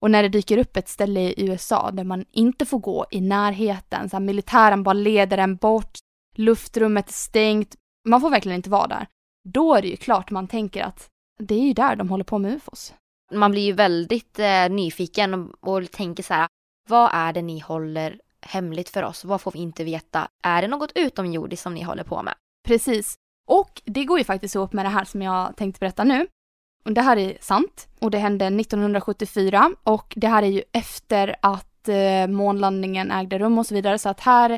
Och 0.00 0.10
när 0.10 0.22
det 0.22 0.28
dyker 0.28 0.58
upp 0.58 0.76
ett 0.76 0.88
ställe 0.88 1.20
i 1.20 1.34
USA 1.48 1.90
där 1.90 2.04
man 2.04 2.24
inte 2.30 2.66
får 2.66 2.78
gå 2.78 3.06
i 3.10 3.20
närheten, 3.20 4.08
så 4.08 4.16
här, 4.16 4.24
militären 4.24 4.82
bara 4.82 4.92
leder 4.92 5.38
en 5.38 5.56
bort, 5.56 5.98
luftrummet 6.36 7.08
är 7.08 7.12
stängt, 7.12 7.74
man 8.08 8.20
får 8.20 8.30
verkligen 8.30 8.56
inte 8.56 8.70
vara 8.70 8.86
där. 8.86 9.06
Då 9.48 9.74
är 9.74 9.82
det 9.82 9.88
ju 9.88 9.96
klart 9.96 10.30
man 10.30 10.48
tänker 10.48 10.82
att 10.84 11.08
det 11.38 11.54
är 11.54 11.66
ju 11.66 11.72
där 11.72 11.96
de 11.96 12.08
håller 12.08 12.24
på 12.24 12.38
med 12.38 12.52
ufos. 12.52 12.94
Man 13.32 13.50
blir 13.50 13.62
ju 13.62 13.72
väldigt 13.72 14.38
eh, 14.38 14.68
nyfiken 14.70 15.34
och, 15.34 15.68
och 15.68 15.90
tänker 15.90 16.22
så 16.22 16.34
här, 16.34 16.48
vad 16.88 17.10
är 17.12 17.32
det 17.32 17.42
ni 17.42 17.58
håller 17.58 18.20
hemligt 18.40 18.88
för 18.88 19.02
oss? 19.02 19.24
Vad 19.24 19.40
får 19.40 19.52
vi 19.52 19.58
inte 19.58 19.84
veta? 19.84 20.28
Är 20.42 20.62
det 20.62 20.68
något 20.68 20.92
utomjordiskt 20.94 21.62
som 21.62 21.74
ni 21.74 21.82
håller 21.82 22.04
på 22.04 22.22
med? 22.22 22.34
Precis. 22.66 23.14
Och 23.48 23.82
det 23.84 24.04
går 24.04 24.18
ju 24.18 24.24
faktiskt 24.24 24.54
ihop 24.54 24.72
med 24.72 24.84
det 24.84 24.88
här 24.88 25.04
som 25.04 25.22
jag 25.22 25.56
tänkte 25.56 25.80
berätta 25.80 26.04
nu. 26.04 26.26
Och 26.84 26.92
det 26.92 27.00
här 27.00 27.16
är 27.16 27.38
sant 27.40 27.88
och 28.00 28.10
det 28.10 28.18
hände 28.18 28.46
1974 28.46 29.70
och 29.82 30.12
det 30.16 30.28
här 30.28 30.42
är 30.42 30.46
ju 30.46 30.62
efter 30.72 31.36
att 31.42 31.88
eh, 31.88 32.26
månlandningen 32.26 33.10
ägde 33.10 33.38
rum 33.38 33.58
och 33.58 33.66
så 33.66 33.74
vidare 33.74 33.98
så 33.98 34.08
att 34.08 34.20
här 34.20 34.48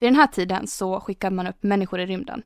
vid 0.00 0.08
den 0.08 0.16
här 0.16 0.26
tiden 0.26 0.66
så 0.66 1.00
skickar 1.00 1.30
man 1.30 1.46
upp 1.46 1.62
människor 1.62 2.00
i 2.00 2.06
rymden. 2.06 2.42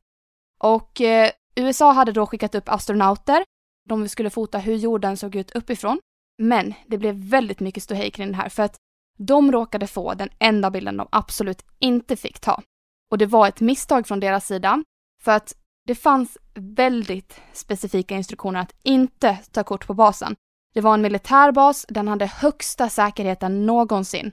Och 0.61 1.01
eh, 1.01 1.31
USA 1.57 1.93
hade 1.93 2.13
då 2.13 2.27
skickat 2.27 2.55
upp 2.55 2.69
astronauter. 2.69 3.45
De 3.89 4.09
skulle 4.09 4.31
fota 4.31 4.59
hur 4.59 4.75
jorden 4.77 5.17
såg 5.17 5.37
ut 5.37 5.51
uppifrån. 5.51 6.01
Men 6.43 6.75
det 6.87 6.99
blev 6.99 7.15
väldigt 7.15 7.61
mycket 7.61 7.83
ståhej 7.83 8.11
kring 8.11 8.31
det 8.31 8.37
här 8.37 8.49
för 8.49 8.63
att 8.63 8.77
de 9.19 9.53
råkade 9.53 9.87
få 9.87 10.15
den 10.15 10.29
enda 10.39 10.71
bilden 10.71 10.97
de 10.97 11.09
absolut 11.11 11.65
inte 11.79 12.17
fick 12.17 12.41
ta. 12.41 12.63
Och 13.11 13.19
det 13.19 13.27
var 13.27 13.49
ett 13.49 13.61
misstag 13.61 14.07
från 14.07 14.21
deras 14.21 14.47
sida 14.47 14.85
för 15.23 15.33
att 15.33 15.55
det 15.89 15.95
fanns 15.95 16.39
väldigt 16.55 17.41
specifika 17.53 18.15
instruktioner 18.15 18.61
att 18.61 18.75
inte 18.83 19.39
ta 19.51 19.65
kort 19.65 19.87
på 19.87 19.95
basen. 19.95 20.37
Det 20.75 20.81
var 20.81 20.95
en 20.95 21.03
militärbas, 21.03 21.87
den 21.89 22.09
hade 22.09 22.27
högsta 22.27 22.89
säkerheten 22.89 23.67
någonsin. 23.67 24.33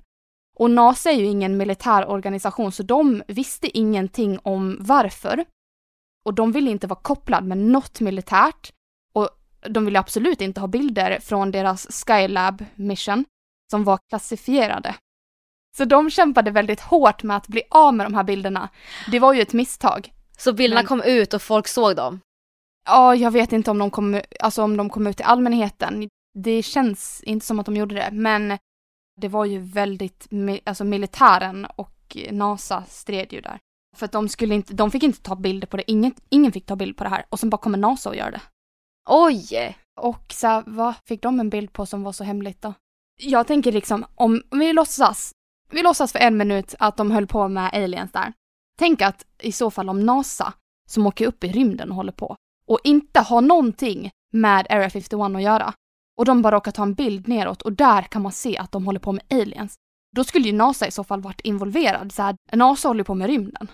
Och 0.57 0.71
NASA 0.71 1.11
är 1.11 1.15
ju 1.15 1.25
ingen 1.25 1.57
militär 1.57 2.09
organisation 2.09 2.71
så 2.71 2.83
de 2.83 3.23
visste 3.27 3.77
ingenting 3.77 4.39
om 4.43 4.77
varför. 4.79 5.45
Och 6.25 6.33
de 6.33 6.51
ville 6.51 6.71
inte 6.71 6.87
vara 6.87 6.99
kopplade 6.99 7.47
med 7.47 7.57
något 7.57 7.99
militärt. 7.99 8.71
Och 9.13 9.29
de 9.69 9.85
ville 9.85 9.99
absolut 9.99 10.41
inte 10.41 10.59
ha 10.61 10.67
bilder 10.67 11.19
från 11.19 11.51
deras 11.51 11.87
Skylab 12.05 12.65
mission 12.75 13.25
som 13.71 13.83
var 13.83 13.99
klassifierade. 14.09 14.95
Så 15.77 15.85
de 15.85 16.09
kämpade 16.09 16.51
väldigt 16.51 16.81
hårt 16.81 17.23
med 17.23 17.37
att 17.37 17.47
bli 17.47 17.63
av 17.69 17.93
med 17.93 18.05
de 18.05 18.13
här 18.13 18.23
bilderna. 18.23 18.69
Det 19.11 19.19
var 19.19 19.33
ju 19.33 19.41
ett 19.41 19.53
misstag. 19.53 20.14
Så 20.37 20.53
bilderna 20.53 20.81
Men... 20.81 20.87
kom 20.87 21.01
ut 21.01 21.33
och 21.33 21.41
folk 21.41 21.67
såg 21.67 21.95
dem? 21.95 22.19
Ja, 22.85 23.15
jag 23.15 23.31
vet 23.31 23.51
inte 23.51 23.71
om 23.71 23.77
de 23.77 23.91
kom, 23.91 24.21
alltså 24.39 24.63
om 24.63 24.77
de 24.77 24.89
kom 24.89 25.07
ut 25.07 25.17
till 25.17 25.25
allmänheten. 25.25 26.09
Det 26.33 26.63
känns 26.63 27.23
inte 27.23 27.45
som 27.45 27.59
att 27.59 27.65
de 27.65 27.75
gjorde 27.75 27.95
det, 27.95 28.09
men 28.11 28.57
det 29.21 29.27
var 29.27 29.45
ju 29.45 29.59
väldigt, 29.59 30.27
alltså 30.63 30.83
militären 30.83 31.65
och 31.65 32.17
NASA 32.31 32.83
stred 32.87 33.33
ju 33.33 33.41
där. 33.41 33.59
För 33.95 34.05
att 34.05 34.11
de 34.11 34.29
skulle 34.29 34.55
inte, 34.55 34.73
de 34.73 34.91
fick 34.91 35.03
inte 35.03 35.21
ta 35.21 35.35
bilder 35.35 35.67
på 35.67 35.77
det, 35.77 35.91
ingen, 35.91 36.13
ingen 36.29 36.51
fick 36.51 36.65
ta 36.65 36.75
bild 36.75 36.97
på 36.97 37.03
det 37.03 37.09
här 37.09 37.25
och 37.29 37.39
sen 37.39 37.49
bara 37.49 37.57
kommer 37.57 37.77
NASA 37.77 38.09
och 38.09 38.15
gör 38.15 38.31
det. 38.31 38.41
Oj! 39.09 39.77
Och 40.01 40.33
så 40.33 40.63
vad 40.65 40.93
fick 41.05 41.21
de 41.21 41.39
en 41.39 41.49
bild 41.49 41.73
på 41.73 41.85
som 41.85 42.03
var 42.03 42.11
så 42.11 42.23
hemligt 42.23 42.61
då? 42.61 42.73
Jag 43.21 43.47
tänker 43.47 43.71
liksom, 43.71 44.05
om 44.15 44.43
vi 44.51 44.73
låtsas, 44.73 45.31
vi 45.71 45.81
låtsas 45.81 46.11
för 46.11 46.19
en 46.19 46.37
minut 46.37 46.75
att 46.79 46.97
de 46.97 47.11
höll 47.11 47.27
på 47.27 47.47
med 47.47 47.73
aliens 47.73 48.11
där. 48.11 48.33
Tänk 48.77 49.01
att 49.01 49.25
i 49.41 49.51
så 49.51 49.71
fall 49.71 49.89
om 49.89 49.99
NASA 49.99 50.53
som 50.89 51.07
åker 51.07 51.27
upp 51.27 51.43
i 51.43 51.51
rymden 51.51 51.89
och 51.89 51.95
håller 51.95 52.11
på 52.11 52.35
och 52.67 52.79
inte 52.83 53.19
har 53.19 53.41
någonting 53.41 54.11
med 54.33 54.67
Area 54.69 54.89
51 54.89 55.35
att 55.35 55.41
göra. 55.41 55.73
Och 56.17 56.25
de 56.25 56.41
bara 56.41 56.55
råkar 56.55 56.71
ta 56.71 56.83
en 56.83 56.93
bild 56.93 57.27
neråt 57.27 57.61
och 57.61 57.73
där 57.73 58.01
kan 58.01 58.21
man 58.21 58.31
se 58.31 58.57
att 58.57 58.71
de 58.71 58.85
håller 58.85 58.99
på 58.99 59.11
med 59.11 59.23
aliens. 59.29 59.75
Då 60.15 60.23
skulle 60.23 60.45
ju 60.45 60.53
NASA 60.53 60.87
i 60.87 60.91
så 60.91 61.03
fall 61.03 61.21
varit 61.21 61.41
involverad. 61.41 62.11
Så 62.11 62.21
här, 62.21 62.35
NASA 62.51 62.87
håller 62.87 63.03
på 63.03 63.15
med 63.15 63.27
rymden. 63.27 63.67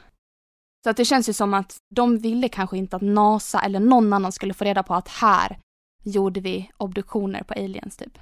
Så 0.83 0.89
att 0.89 0.97
det 0.97 1.05
känns 1.05 1.29
ju 1.29 1.33
som 1.33 1.53
att 1.53 1.77
de 1.95 2.17
ville 2.17 2.49
kanske 2.49 2.77
inte 2.77 2.95
att 2.95 3.01
NASA 3.01 3.61
eller 3.61 3.79
någon 3.79 4.13
annan 4.13 4.31
skulle 4.31 4.53
få 4.53 4.63
reda 4.63 4.83
på 4.83 4.93
att 4.93 5.07
här 5.07 5.57
gjorde 6.03 6.39
vi 6.39 6.71
obduktioner 6.77 7.43
på 7.43 7.53
aliens 7.53 7.97
typ. 7.97 8.17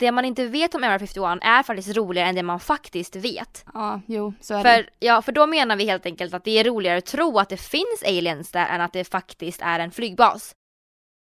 Det 0.00 0.12
man 0.12 0.24
inte 0.24 0.46
vet 0.46 0.74
om 0.74 0.84
Area 0.84 0.98
51 0.98 1.38
är 1.42 1.62
faktiskt 1.62 1.96
roligare 1.96 2.28
än 2.28 2.34
det 2.34 2.42
man 2.42 2.60
faktiskt 2.60 3.16
vet. 3.16 3.64
Ja, 3.74 4.00
jo, 4.06 4.34
så 4.40 4.54
är 4.54 4.62
för, 4.62 4.82
det. 4.82 4.88
Ja, 4.98 5.22
för 5.22 5.32
då 5.32 5.46
menar 5.46 5.76
vi 5.76 5.84
helt 5.84 6.06
enkelt 6.06 6.34
att 6.34 6.44
det 6.44 6.58
är 6.58 6.64
roligare 6.64 6.98
att 6.98 7.06
tro 7.06 7.38
att 7.38 7.48
det 7.48 7.56
finns 7.56 8.02
aliens 8.06 8.50
där 8.50 8.66
än 8.66 8.80
att 8.80 8.92
det 8.92 9.04
faktiskt 9.04 9.62
är 9.62 9.78
en 9.78 9.90
flygbas. 9.90 10.54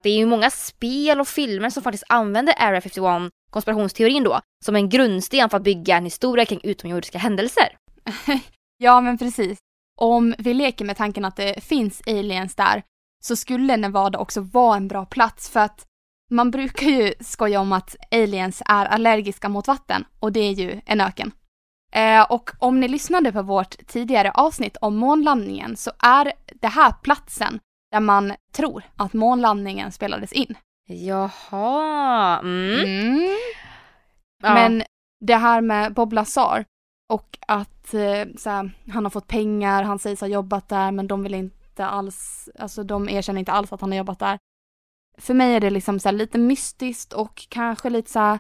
Det 0.03 0.11
är 0.11 0.17
ju 0.17 0.27
många 0.27 0.51
spel 0.51 1.21
och 1.21 1.29
filmer 1.29 1.71
som 1.71 1.83
faktiskt 1.83 2.05
använder 2.09 2.55
Area 2.59 2.81
51, 2.81 3.33
konspirationsteorin 3.51 4.25
då, 4.25 4.41
som 4.65 4.77
en 4.77 4.89
grundsten 4.89 5.51
för 5.51 5.57
att 5.57 5.63
bygga 5.63 5.97
en 5.97 6.05
historia 6.05 6.45
kring 6.45 6.61
utomjordiska 6.63 7.19
händelser. 7.19 7.77
ja, 8.79 9.01
men 9.01 9.19
precis. 9.19 9.59
Om 9.99 10.35
vi 10.39 10.55
leker 10.55 10.85
med 10.85 10.97
tanken 10.97 11.25
att 11.25 11.37
det 11.37 11.65
finns 11.65 12.03
aliens 12.07 12.55
där 12.55 12.83
så 13.25 13.37
skulle 13.37 13.77
Nevada 13.77 14.19
också 14.19 14.41
vara 14.41 14.77
en 14.77 14.89
bra 14.89 15.05
plats 15.05 15.51
för 15.51 15.61
att 15.61 15.87
man 16.33 16.51
brukar 16.51 16.87
ju 16.87 17.15
skoja 17.21 17.61
om 17.61 17.73
att 17.73 17.97
aliens 18.11 18.63
är 18.67 18.87
allergiska 18.87 19.49
mot 19.49 19.69
vatten 19.69 20.05
och 20.21 20.33
det 20.33 20.41
är 20.41 20.53
ju 20.53 20.81
en 20.87 21.01
öken. 21.01 21.33
Eh, 21.93 22.23
och 22.23 22.51
om 22.59 22.81
ni 22.81 22.89
lyssnade 22.89 23.33
på 23.33 23.43
vårt 23.43 23.87
tidigare 23.87 24.31
avsnitt 24.31 24.77
om 24.81 24.97
månlandningen 24.97 25.77
så 25.77 25.91
är 25.99 26.33
det 26.61 26.69
här 26.69 26.93
platsen 27.03 27.61
där 27.91 28.01
man 28.01 28.33
tror 28.53 28.83
att 28.97 29.13
månlandningen 29.13 29.93
spelades 29.93 30.33
in. 30.33 30.55
Jaha. 30.89 32.39
Mm. 32.39 32.81
Mm. 32.81 33.37
Ja. 34.43 34.55
Men 34.55 34.83
det 35.21 35.37
här 35.37 35.61
med 35.61 35.95
Bob 35.95 36.13
Lazar 36.13 36.65
och 37.13 37.39
att 37.47 37.95
eh, 37.95 38.25
så 38.39 38.51
här, 38.51 38.71
han 38.93 39.05
har 39.05 39.11
fått 39.11 39.29
pengar, 39.29 39.83
han 39.83 39.99
sägs 39.99 40.21
ha 40.21 40.29
jobbat 40.29 40.69
där 40.69 40.91
men 40.91 41.07
de 41.07 41.23
vill 41.23 41.35
inte 41.35 41.87
alls, 41.87 42.49
alltså 42.59 42.85
de 42.85 43.09
erkänner 43.09 43.39
inte 43.39 43.53
alls 43.53 43.73
att 43.73 43.81
han 43.81 43.91
har 43.91 43.99
jobbat 43.99 44.19
där. 44.19 44.39
För 45.23 45.35
mig 45.35 45.55
är 45.55 45.61
det 45.61 45.71
liksom 45.71 46.01
så 46.01 46.09
här, 46.09 46.17
lite 46.17 46.39
mystiskt 46.39 47.13
och 47.13 47.47
kanske 47.49 47.91
lite 47.91 48.11
så 48.11 48.19
här, 48.19 48.39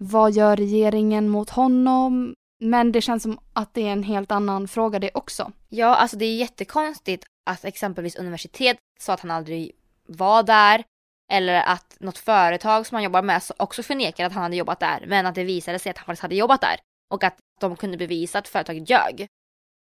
vad 0.00 0.32
gör 0.32 0.56
regeringen 0.56 1.28
mot 1.28 1.50
honom? 1.50 2.34
Men 2.60 2.92
det 2.92 3.00
känns 3.00 3.22
som 3.22 3.38
att 3.52 3.74
det 3.74 3.88
är 3.88 3.92
en 3.92 4.02
helt 4.02 4.32
annan 4.32 4.68
fråga 4.68 4.98
det 4.98 5.10
också. 5.14 5.52
Ja, 5.68 5.94
alltså 5.96 6.16
det 6.16 6.24
är 6.24 6.36
jättekonstigt 6.36 7.24
att 7.50 7.64
exempelvis 7.64 8.16
universitet 8.16 8.78
sa 9.00 9.12
att 9.12 9.20
han 9.20 9.30
aldrig 9.30 9.72
var 10.08 10.42
där. 10.42 10.84
Eller 11.32 11.62
att 11.62 11.96
något 12.00 12.18
företag 12.18 12.86
som 12.86 12.94
han 12.94 13.04
jobbar 13.04 13.22
med 13.22 13.42
också 13.56 13.82
förnekar 13.82 14.26
att 14.26 14.32
han 14.32 14.42
hade 14.42 14.56
jobbat 14.56 14.80
där. 14.80 15.04
Men 15.06 15.26
att 15.26 15.34
det 15.34 15.44
visade 15.44 15.78
sig 15.78 15.90
att 15.90 15.98
han 15.98 16.06
faktiskt 16.06 16.22
hade 16.22 16.34
jobbat 16.34 16.60
där. 16.60 16.76
Och 17.10 17.24
att 17.24 17.36
de 17.60 17.76
kunde 17.76 17.96
bevisa 17.96 18.38
att 18.38 18.48
företaget 18.48 18.90
ljög. 18.90 19.26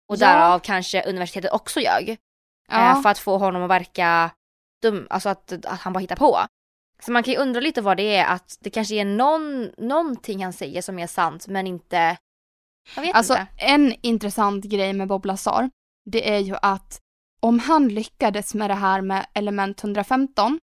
Och 0.09 0.15
Ja. 0.15 0.27
därav 0.27 0.59
kanske 0.59 1.09
universitetet 1.09 1.51
också 1.51 1.79
ljög. 1.79 2.17
Ja. 2.67 2.91
Eh, 2.91 3.01
för 3.01 3.09
att 3.09 3.17
få 3.19 3.37
honom 3.37 3.63
att 3.63 3.69
verka 3.69 4.31
dum, 4.91 5.07
alltså 5.09 5.29
att, 5.29 5.51
att 5.51 5.79
han 5.79 5.93
bara 5.93 5.99
hittar 5.99 6.15
på. 6.15 6.39
Så 6.99 7.11
man 7.11 7.23
kan 7.23 7.33
ju 7.33 7.39
undra 7.39 7.59
lite 7.59 7.81
vad 7.81 7.97
det 7.97 8.15
är, 8.15 8.25
att 8.25 8.57
det 8.59 8.69
kanske 8.69 8.95
är 8.95 9.05
någon, 9.05 9.71
någonting 9.77 10.43
han 10.43 10.53
säger 10.53 10.81
som 10.81 10.99
är 10.99 11.07
sant 11.07 11.47
men 11.47 11.67
inte... 11.67 12.17
Jag 12.95 13.01
vet 13.01 13.15
Alltså 13.15 13.33
inte. 13.33 13.47
en 13.57 13.95
intressant 14.01 14.65
grej 14.65 14.93
med 14.93 15.07
Bob 15.07 15.25
Lazar, 15.25 15.69
det 16.05 16.29
är 16.33 16.39
ju 16.39 16.55
att 16.61 16.99
om 17.39 17.59
han 17.59 17.87
lyckades 17.87 18.53
med 18.53 18.69
det 18.69 18.73
här 18.73 19.01
med 19.01 19.25
element 19.33 19.83
115 19.83 20.59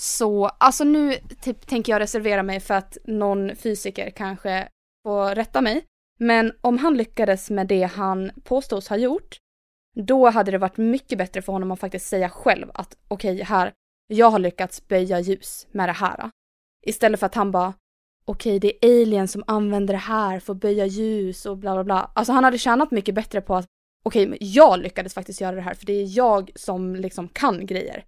så, 0.00 0.46
alltså 0.46 0.84
nu 0.84 1.14
typ, 1.40 1.66
tänker 1.66 1.92
jag 1.92 2.00
reservera 2.00 2.42
mig 2.42 2.60
för 2.60 2.74
att 2.74 2.96
någon 3.04 3.56
fysiker 3.56 4.10
kanske 4.10 4.68
får 5.04 5.34
rätta 5.34 5.60
mig. 5.60 5.84
Men 6.18 6.52
om 6.60 6.78
han 6.78 6.96
lyckades 6.96 7.50
med 7.50 7.66
det 7.66 7.82
han 7.82 8.30
påstås 8.44 8.88
ha 8.88 8.96
gjort, 8.96 9.38
då 9.96 10.30
hade 10.30 10.50
det 10.50 10.58
varit 10.58 10.76
mycket 10.76 11.18
bättre 11.18 11.42
för 11.42 11.52
honom 11.52 11.70
att 11.70 11.80
faktiskt 11.80 12.08
säga 12.08 12.28
själv 12.28 12.70
att 12.74 12.96
okej, 13.08 13.42
här, 13.42 13.72
jag 14.06 14.30
har 14.30 14.38
lyckats 14.38 14.88
böja 14.88 15.20
ljus 15.20 15.66
med 15.72 15.88
det 15.88 15.92
här. 15.92 16.30
Istället 16.86 17.20
för 17.20 17.26
att 17.26 17.34
han 17.34 17.50
bara, 17.50 17.74
okej, 18.24 18.58
det 18.58 18.84
är 18.86 19.02
alien 19.02 19.28
som 19.28 19.44
använder 19.46 19.94
det 19.94 19.98
här 19.98 20.40
för 20.40 20.52
att 20.52 20.60
böja 20.60 20.86
ljus 20.86 21.46
och 21.46 21.58
bla 21.58 21.74
bla 21.74 21.84
bla. 21.84 22.10
Alltså 22.14 22.32
han 22.32 22.44
hade 22.44 22.58
tjänat 22.58 22.90
mycket 22.90 23.14
bättre 23.14 23.40
på 23.40 23.54
att, 23.54 23.66
okej, 24.02 24.26
okay, 24.26 24.38
jag 24.40 24.80
lyckades 24.80 25.14
faktiskt 25.14 25.40
göra 25.40 25.56
det 25.56 25.62
här 25.62 25.74
för 25.74 25.86
det 25.86 25.92
är 25.92 26.16
jag 26.16 26.50
som 26.54 26.96
liksom 26.96 27.28
kan 27.28 27.66
grejer. 27.66 28.04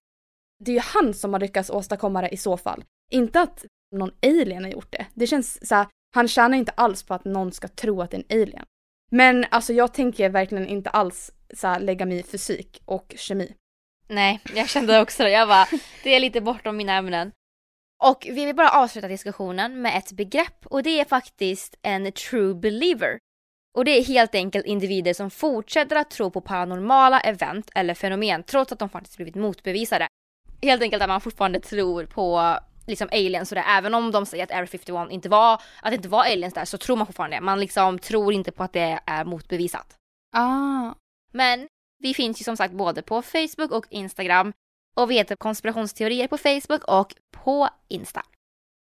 Det 0.64 0.70
är 0.70 0.74
ju 0.74 0.80
han 0.80 1.14
som 1.14 1.32
har 1.32 1.40
lyckats 1.40 1.70
åstadkomma 1.70 2.20
det 2.20 2.28
i 2.28 2.36
så 2.36 2.56
fall. 2.56 2.84
Inte 3.10 3.40
att 3.40 3.64
någon 3.96 4.12
alien 4.22 4.64
har 4.64 4.70
gjort 4.70 4.92
det. 4.92 5.06
Det 5.14 5.26
känns 5.26 5.68
så 5.68 5.74
här, 5.74 5.86
han 6.14 6.28
tjänar 6.28 6.58
inte 6.58 6.72
alls 6.72 7.02
på 7.02 7.14
att 7.14 7.24
någon 7.24 7.52
ska 7.52 7.68
tro 7.68 8.02
att 8.02 8.10
det 8.10 8.16
är 8.16 8.24
en 8.28 8.42
alien. 8.42 8.64
Men 9.10 9.44
alltså 9.50 9.72
jag 9.72 9.94
tänker 9.94 10.28
verkligen 10.28 10.66
inte 10.66 10.90
alls 10.90 11.32
så 11.56 11.66
här, 11.66 11.80
lägga 11.80 12.06
mig 12.06 12.18
i 12.18 12.22
fysik 12.22 12.82
och 12.84 13.14
kemi. 13.16 13.54
Nej, 14.08 14.40
jag 14.54 14.68
kände 14.68 15.00
också 15.00 15.22
det. 15.22 15.30
Jag 15.30 15.48
bara, 15.48 15.66
det 16.02 16.10
är 16.10 16.20
lite 16.20 16.40
bortom 16.40 16.76
mina 16.76 16.92
ämnen. 16.92 17.32
Och 18.02 18.26
vi 18.30 18.44
vill 18.44 18.54
bara 18.54 18.70
avsluta 18.70 19.08
diskussionen 19.08 19.82
med 19.82 19.98
ett 19.98 20.12
begrepp 20.12 20.66
och 20.66 20.82
det 20.82 21.00
är 21.00 21.04
faktiskt 21.04 21.78
en 21.82 22.12
true 22.12 22.54
believer. 22.54 23.18
Och 23.74 23.84
det 23.84 23.90
är 23.90 24.04
helt 24.04 24.34
enkelt 24.34 24.66
individer 24.66 25.14
som 25.14 25.30
fortsätter 25.30 25.96
att 25.96 26.10
tro 26.10 26.30
på 26.30 26.40
paranormala 26.40 27.20
event 27.20 27.70
eller 27.74 27.94
fenomen 27.94 28.42
trots 28.42 28.72
att 28.72 28.78
de 28.78 28.88
faktiskt 28.88 29.16
blivit 29.16 29.34
motbevisade. 29.34 30.06
Helt 30.62 30.82
enkelt 30.82 31.02
att 31.02 31.08
man 31.08 31.20
fortfarande 31.20 31.60
tror 31.60 32.06
på 32.06 32.58
liksom 32.86 33.08
aliens 33.12 33.52
och 33.52 33.56
det. 33.56 33.64
Även 33.68 33.94
om 33.94 34.10
de 34.10 34.26
säger 34.26 34.44
att 34.44 34.50
Area 34.50 34.66
51 34.66 35.10
inte 35.10 35.28
var, 35.28 35.54
att 35.54 35.90
det 35.90 35.94
inte 35.94 36.08
var 36.08 36.24
aliens 36.24 36.54
där 36.54 36.64
så 36.64 36.78
tror 36.78 36.96
man 36.96 37.06
fortfarande 37.06 37.36
det. 37.36 37.40
Man 37.40 37.60
liksom 37.60 37.98
tror 37.98 38.32
inte 38.32 38.52
på 38.52 38.62
att 38.62 38.72
det 38.72 39.00
är 39.06 39.24
motbevisat. 39.24 39.96
Ah. 40.36 40.94
Men 41.34 41.68
vi 41.98 42.14
finns 42.14 42.40
ju 42.40 42.44
som 42.44 42.56
sagt 42.56 42.74
både 42.74 43.02
på 43.02 43.22
Facebook 43.22 43.70
och 43.70 43.86
Instagram. 43.90 44.52
Och 44.96 45.10
vi 45.10 45.14
heter 45.14 45.36
konspirationsteorier 45.36 46.28
på 46.28 46.38
Facebook 46.38 46.84
och 46.84 47.14
på 47.30 47.68
Insta. 47.88 48.22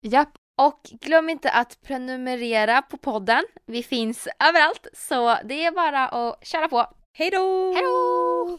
Japp. 0.03 0.29
Och 0.63 0.81
glöm 0.83 1.29
inte 1.29 1.51
att 1.51 1.81
prenumerera 1.83 2.83
på 2.83 2.97
podden. 2.97 3.45
Vi 3.67 3.83
finns 3.83 4.29
överallt 4.49 4.87
så 4.93 5.37
det 5.45 5.65
är 5.65 5.73
bara 5.73 6.09
att 6.09 6.47
köra 6.47 6.69
på. 6.69 6.87
Hej 7.13 7.31
då! 7.31 7.73
Hej 7.75 7.83
då! 7.83 8.59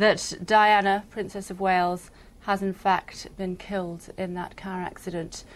that 0.00 0.34
Diana, 0.40 1.02
Princess 1.10 1.50
of 1.50 1.60
Wales, 1.60 2.10
has 2.42 2.62
in 2.62 2.74
fact 2.74 3.36
been 3.36 3.56
killed 3.56 4.10
in 4.18 4.34
that 4.34 4.56
car 4.56 4.82
accident. 4.82 5.46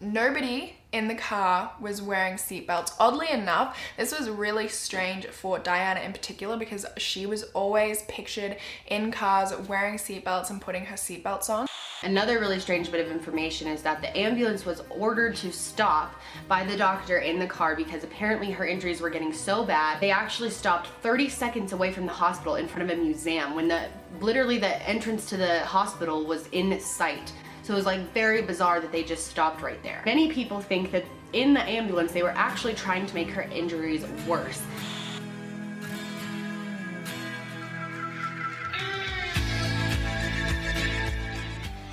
Nobody 0.00 0.76
in 0.92 1.08
the 1.08 1.16
car 1.16 1.72
was 1.80 2.00
wearing 2.00 2.34
seatbelts. 2.34 2.92
Oddly 3.00 3.30
enough, 3.30 3.76
this 3.96 4.16
was 4.16 4.30
really 4.30 4.68
strange 4.68 5.26
for 5.26 5.58
Diana 5.58 5.98
in 6.00 6.12
particular 6.12 6.56
because 6.56 6.86
she 6.98 7.26
was 7.26 7.42
always 7.52 8.02
pictured 8.02 8.58
in 8.86 9.10
cars 9.10 9.52
wearing 9.66 9.96
seatbelts 9.96 10.50
and 10.50 10.60
putting 10.60 10.84
her 10.84 10.94
seatbelts 10.94 11.50
on. 11.50 11.66
Another 12.04 12.38
really 12.38 12.60
strange 12.60 12.92
bit 12.92 13.04
of 13.04 13.10
information 13.10 13.66
is 13.66 13.82
that 13.82 14.00
the 14.00 14.16
ambulance 14.16 14.64
was 14.64 14.82
ordered 14.88 15.34
to 15.34 15.50
stop 15.50 16.14
by 16.46 16.64
the 16.64 16.76
doctor 16.76 17.18
in 17.18 17.40
the 17.40 17.46
car 17.48 17.74
because 17.74 18.04
apparently 18.04 18.52
her 18.52 18.64
injuries 18.64 19.00
were 19.00 19.10
getting 19.10 19.32
so 19.32 19.64
bad. 19.64 20.00
They 20.00 20.12
actually 20.12 20.50
stopped 20.50 20.86
30 21.02 21.28
seconds 21.28 21.72
away 21.72 21.90
from 21.92 22.06
the 22.06 22.12
hospital 22.12 22.54
in 22.54 22.68
front 22.68 22.88
of 22.88 22.96
a 22.96 23.02
museum 23.02 23.56
when 23.56 23.66
the 23.66 23.88
literally 24.20 24.58
the 24.58 24.88
entrance 24.88 25.28
to 25.30 25.36
the 25.36 25.64
hospital 25.64 26.24
was 26.24 26.46
in 26.52 26.78
sight. 26.78 27.32
So 27.68 27.74
it 27.74 27.84
was 27.84 27.86
like 27.86 28.14
very 28.14 28.40
bizarre 28.40 28.80
that 28.80 28.92
they 28.92 29.02
just 29.04 29.26
stopped 29.26 29.62
right 29.62 29.82
there. 29.82 30.00
Many 30.06 30.32
people 30.32 30.58
think 30.58 30.90
that 30.90 31.04
in 31.34 31.52
the 31.52 31.60
ambulance 31.60 32.12
they 32.12 32.22
were 32.22 32.32
actually 32.34 32.72
trying 32.72 33.04
to 33.04 33.14
make 33.14 33.28
her 33.28 33.42
injuries 33.42 34.06
worse. 34.26 34.62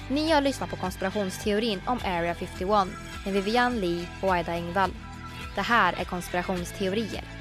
Ni 0.10 0.32
har 0.32 0.42
lyssnat 0.42 0.70
på 0.70 0.76
konspirationsteorin 0.76 1.82
om 1.88 2.00
Area 2.06 2.36
51 2.36 2.88
med 3.26 3.34
Vivian 3.34 3.80
Lee 3.80 4.08
och 4.22 4.34
Aida 4.34 4.54
Engvall. 4.54 4.92
Det 5.56 5.62
här 5.62 5.94
är 5.94 6.04
konspirationsteorier. 6.04 7.35